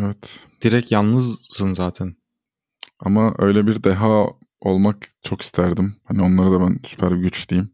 Evet. 0.00 0.40
Direkt 0.62 0.92
yalnızsın 0.92 1.72
zaten. 1.72 2.16
Ama 3.00 3.34
öyle 3.38 3.66
bir 3.66 3.84
deha 3.84 4.26
olmak 4.60 5.08
çok 5.22 5.42
isterdim. 5.42 5.96
Hani 6.04 6.22
onlara 6.22 6.52
da 6.52 6.60
ben 6.60 6.78
süper 6.84 7.10
bir 7.10 7.22
güç 7.22 7.48
diyeyim. 7.48 7.70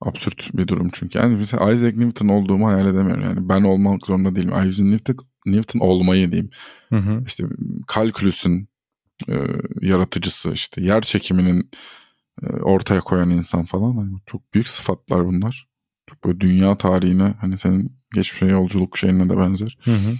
Absürt 0.00 0.50
bir 0.54 0.68
durum 0.68 0.90
çünkü. 0.92 1.18
Yani 1.18 1.36
mesela 1.36 1.72
Isaac 1.72 1.96
Newton 1.96 2.28
olduğumu 2.28 2.68
hayal 2.68 2.86
edemiyorum. 2.86 3.22
Yani 3.22 3.48
ben 3.48 3.62
olmak 3.62 4.06
zorunda 4.06 4.36
değilim. 4.36 4.48
Isaac 4.48 4.80
Newton, 4.80 5.16
Newton 5.46 5.80
olmayı 5.80 6.32
diyeyim. 6.32 6.50
Hı 6.88 6.96
hı. 6.96 7.22
İşte 7.26 7.44
kalkülüsün 7.86 8.68
e, 9.28 9.34
yaratıcısı 9.80 10.52
işte 10.52 10.82
yer 10.82 11.02
çekiminin 11.02 11.70
e, 12.42 12.46
ortaya 12.46 13.00
koyan 13.00 13.30
insan 13.30 13.64
falan. 13.64 13.96
Hani 13.96 14.12
çok 14.26 14.54
büyük 14.54 14.68
sıfatlar 14.68 15.26
bunlar. 15.26 15.68
Çok 16.10 16.24
böyle 16.24 16.40
dünya 16.40 16.78
tarihine 16.78 17.34
hani 17.40 17.58
senin 17.58 17.96
geçmişe 18.14 18.46
yolculuk 18.46 18.98
şeyine 18.98 19.30
de 19.30 19.38
benzer. 19.38 19.78
Hı 19.84 19.90
hı. 19.90 20.14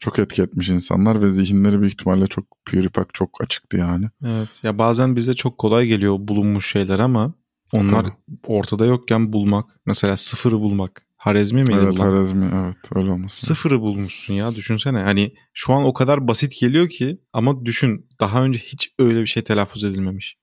Çok 0.00 0.18
etki 0.18 0.42
etmiş 0.42 0.68
insanlar 0.68 1.22
ve 1.22 1.30
zihinleri 1.30 1.80
büyük 1.80 1.92
ihtimalle 1.92 2.26
çok 2.26 2.44
püripak 2.64 3.14
çok 3.14 3.42
açıktı 3.42 3.76
yani. 3.76 4.08
Evet. 4.24 4.48
Ya 4.62 4.78
bazen 4.78 5.16
bize 5.16 5.34
çok 5.34 5.58
kolay 5.58 5.86
geliyor 5.86 6.16
bulunmuş 6.20 6.72
şeyler 6.72 6.98
ama 6.98 7.34
onlar 7.72 8.02
Tabii. 8.02 8.12
ortada 8.46 8.86
yokken 8.86 9.32
bulmak. 9.32 9.80
Mesela 9.86 10.16
sıfırı 10.16 10.60
bulmak. 10.60 11.07
Harezmi 11.18 11.62
miydi 11.62 11.78
evet 11.82 11.92
bu 11.92 11.98
lan? 11.98 12.06
Harazmi 12.06 12.50
evet 12.62 12.76
öyle 12.94 13.10
olması. 13.10 13.46
Sıfırı 13.46 13.80
bulmuşsun 13.80 14.34
ya 14.34 14.54
düşünsene. 14.54 14.98
Hani 14.98 15.34
şu 15.52 15.74
an 15.74 15.84
o 15.84 15.92
kadar 15.92 16.28
basit 16.28 16.60
geliyor 16.60 16.88
ki 16.88 17.18
ama 17.32 17.64
düşün 17.64 18.06
daha 18.20 18.44
önce 18.44 18.58
hiç 18.58 18.94
öyle 18.98 19.20
bir 19.20 19.26
şey 19.26 19.42
telaffuz 19.44 19.84
edilmemiş. 19.84 20.36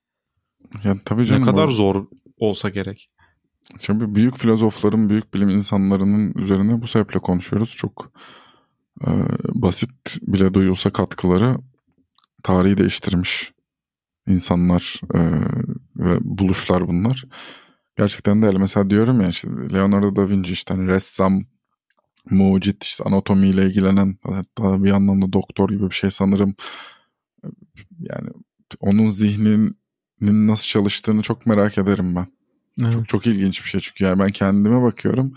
Yani 0.84 1.00
tabii 1.06 1.26
canım, 1.26 1.42
ne 1.42 1.46
kadar 1.52 1.68
o- 1.68 1.72
zor 1.72 2.08
olsa 2.38 2.70
gerek. 2.70 3.10
Şimdi 3.80 4.16
büyük 4.16 4.38
filozofların, 4.38 5.10
büyük 5.10 5.34
bilim 5.34 5.50
insanlarının 5.50 6.34
üzerine 6.36 6.82
bu 6.82 6.88
sebeple 6.88 7.20
konuşuyoruz. 7.20 7.76
Çok 7.78 8.12
e, 9.02 9.10
basit 9.54 9.90
bile 10.22 10.54
duyulsa 10.54 10.90
katkıları 10.90 11.58
tarihi 12.44 12.78
değiştirmiş 12.78 13.52
insanlar 14.28 15.02
e, 15.14 15.20
ve 15.98 16.18
buluşlar 16.22 16.88
bunlar. 16.88 17.26
Gerçekten 17.98 18.42
de 18.42 18.46
öyle. 18.46 18.58
Mesela 18.58 18.90
diyorum 18.90 19.22
ya 19.22 19.30
işte 19.30 19.48
Leonardo 19.74 20.16
da 20.16 20.30
Vinci 20.30 20.54
işte 20.54 20.74
hani 20.74 20.88
ressam, 20.88 21.46
mucit, 22.30 22.84
işte 22.84 23.04
anatomiyle 23.04 23.66
ilgilenen 23.66 24.18
hatta 24.24 24.84
bir 24.84 24.92
anlamda 24.92 25.34
doktor 25.34 25.70
gibi 25.70 25.90
bir 25.90 25.96
şey 25.96 26.12
sanırım. 26.12 26.56
Yani 28.00 28.30
onun 28.80 29.10
zihninin 29.10 29.78
nasıl 30.22 30.66
çalıştığını 30.66 31.22
çok 31.22 31.46
merak 31.46 31.78
ederim 31.78 32.16
ben. 32.16 32.28
Evet. 32.82 32.94
Çok 32.94 33.08
çok 33.08 33.28
ilginç 33.28 33.64
bir 33.64 33.70
şey 33.70 33.82
çünkü 33.82 34.04
yani 34.04 34.20
ben 34.20 34.30
kendime 34.30 34.82
bakıyorum. 34.82 35.34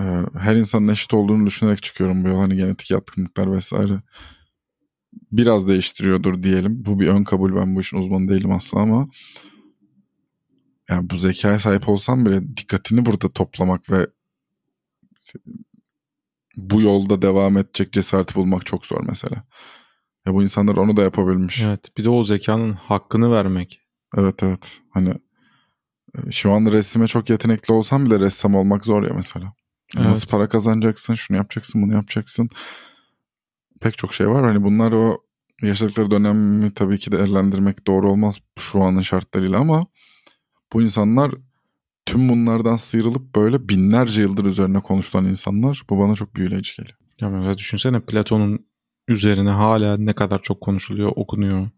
Ee, 0.00 0.22
her 0.38 0.56
insanın 0.56 0.88
eşit 0.88 1.14
olduğunu 1.14 1.46
düşünerek 1.46 1.82
çıkıyorum 1.82 2.24
bu 2.24 2.28
yol. 2.28 2.40
Hani 2.40 2.56
genetik 2.56 2.90
yatkınlıklar 2.90 3.52
vesaire. 3.52 4.02
Biraz 5.32 5.68
değiştiriyordur 5.68 6.42
diyelim. 6.42 6.84
Bu 6.86 7.00
bir 7.00 7.08
ön 7.08 7.24
kabul. 7.24 7.56
Ben 7.56 7.76
bu 7.76 7.80
işin 7.80 7.96
uzmanı 7.96 8.28
değilim 8.28 8.52
asla 8.52 8.80
ama 8.80 9.08
yani 10.90 11.10
bu 11.10 11.18
zekaya 11.18 11.58
sahip 11.58 11.88
olsam 11.88 12.26
bile 12.26 12.56
dikkatini 12.56 13.06
burada 13.06 13.32
toplamak 13.32 13.90
ve 13.90 14.06
bu 16.56 16.82
yolda 16.82 17.22
devam 17.22 17.56
edecek 17.56 17.92
cesareti 17.92 18.34
bulmak 18.34 18.66
çok 18.66 18.86
zor 18.86 19.04
mesela. 19.08 19.44
Ya 20.26 20.34
bu 20.34 20.42
insanlar 20.42 20.76
onu 20.76 20.96
da 20.96 21.02
yapabilmiş. 21.02 21.62
Evet. 21.62 21.96
Bir 21.96 22.04
de 22.04 22.10
o 22.10 22.24
zekanın 22.24 22.72
hakkını 22.72 23.32
vermek. 23.32 23.80
Evet 24.16 24.42
evet. 24.42 24.80
Hani 24.90 25.14
e, 26.14 26.30
şu 26.30 26.52
an 26.52 26.66
resime 26.66 27.06
çok 27.06 27.30
yetenekli 27.30 27.72
olsam 27.72 28.04
bile 28.04 28.20
ressam 28.20 28.54
olmak 28.54 28.84
zor 28.84 29.02
ya 29.02 29.14
mesela. 29.14 29.52
Evet. 29.96 30.06
Nasıl 30.06 30.28
para 30.28 30.48
kazanacaksın, 30.48 31.14
şunu 31.14 31.36
yapacaksın, 31.36 31.82
bunu 31.82 31.94
yapacaksın. 31.94 32.48
Pek 33.80 33.98
çok 33.98 34.14
şey 34.14 34.28
var. 34.28 34.44
Hani 34.44 34.64
bunlar 34.64 34.92
o 34.92 35.18
yaşadıkları 35.62 36.10
dönemi 36.10 36.74
tabii 36.74 36.98
ki 36.98 37.12
değerlendirmek 37.12 37.86
doğru 37.86 38.10
olmaz 38.10 38.38
şu 38.58 38.82
anın 38.82 39.02
şartlarıyla 39.02 39.58
ama 39.58 39.86
bu 40.72 40.82
insanlar 40.82 41.34
tüm 42.06 42.28
bunlardan 42.28 42.76
sıyrılıp 42.76 43.34
böyle 43.36 43.68
binlerce 43.68 44.22
yıldır 44.22 44.44
üzerine 44.44 44.80
konuşulan 44.80 45.24
insanlar 45.24 45.82
bu 45.90 45.98
bana 45.98 46.14
çok 46.14 46.36
büyüleyici 46.36 46.76
geliyor. 46.76 46.98
Ya 47.20 47.30
mesela 47.30 47.58
düşünsene 47.58 48.00
Platon'un 48.00 48.66
üzerine 49.08 49.50
hala 49.50 49.96
ne 49.96 50.12
kadar 50.12 50.42
çok 50.42 50.60
konuşuluyor, 50.60 51.12
okunuyor. 51.16 51.68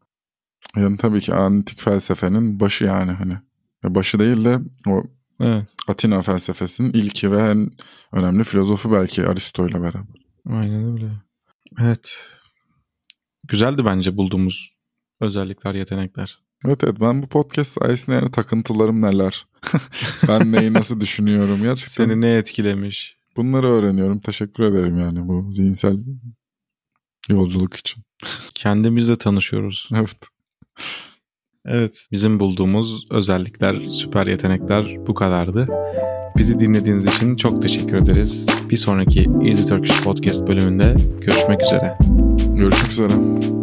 Yani 0.76 0.96
tabii 0.96 1.20
ki 1.20 1.34
antik 1.34 1.80
felsefenin 1.80 2.60
başı 2.60 2.84
yani 2.84 3.12
hani. 3.12 3.38
Başı 3.84 4.18
değil 4.18 4.44
de 4.44 4.58
o 4.86 5.02
Evet. 5.40 5.66
Atina 5.88 6.22
felsefesinin 6.22 6.92
ilki 6.92 7.32
ve 7.32 7.36
en 7.36 7.70
önemli 8.12 8.44
filozofu 8.44 8.92
belki 8.92 9.26
Aristo 9.26 9.68
ile 9.68 9.82
beraber. 9.82 10.26
Aynen 10.48 10.92
öyle. 10.92 11.12
Evet. 11.80 12.20
Güzeldi 13.48 13.84
bence 13.84 14.16
bulduğumuz 14.16 14.76
özellikler, 15.20 15.74
yetenekler. 15.74 16.38
Evet 16.66 16.84
evet 16.84 17.00
ben 17.00 17.22
bu 17.22 17.26
podcast 17.26 17.72
sayesinde 17.72 18.16
yani 18.16 18.30
takıntılarım 18.30 19.02
neler. 19.02 19.46
ben 20.28 20.52
neyi 20.52 20.72
nasıl 20.72 21.00
düşünüyorum 21.00 21.62
gerçekten. 21.62 22.04
Seni 22.04 22.20
ne 22.20 22.34
etkilemiş? 22.34 23.16
Bunları 23.36 23.72
öğreniyorum. 23.72 24.20
Teşekkür 24.20 24.62
ederim 24.62 24.98
yani 24.98 25.28
bu 25.28 25.52
zihinsel 25.52 25.96
yolculuk 27.28 27.76
için. 27.76 28.02
Kendimizle 28.54 29.16
tanışıyoruz. 29.16 29.88
Evet. 29.94 30.16
Evet. 31.66 32.06
Bizim 32.12 32.40
bulduğumuz 32.40 33.06
özellikler, 33.10 33.88
süper 33.90 34.26
yetenekler 34.26 35.06
bu 35.06 35.14
kadardı. 35.14 35.68
Bizi 36.38 36.60
dinlediğiniz 36.60 37.04
için 37.04 37.36
çok 37.36 37.62
teşekkür 37.62 37.96
ederiz. 37.96 38.46
Bir 38.70 38.76
sonraki 38.76 39.30
Easy 39.44 39.62
Turkish 39.62 40.02
Podcast 40.02 40.46
bölümünde 40.46 40.96
görüşmek 41.20 41.62
üzere. 41.62 41.98
Görüşmek 42.56 42.92
üzere. 42.92 43.59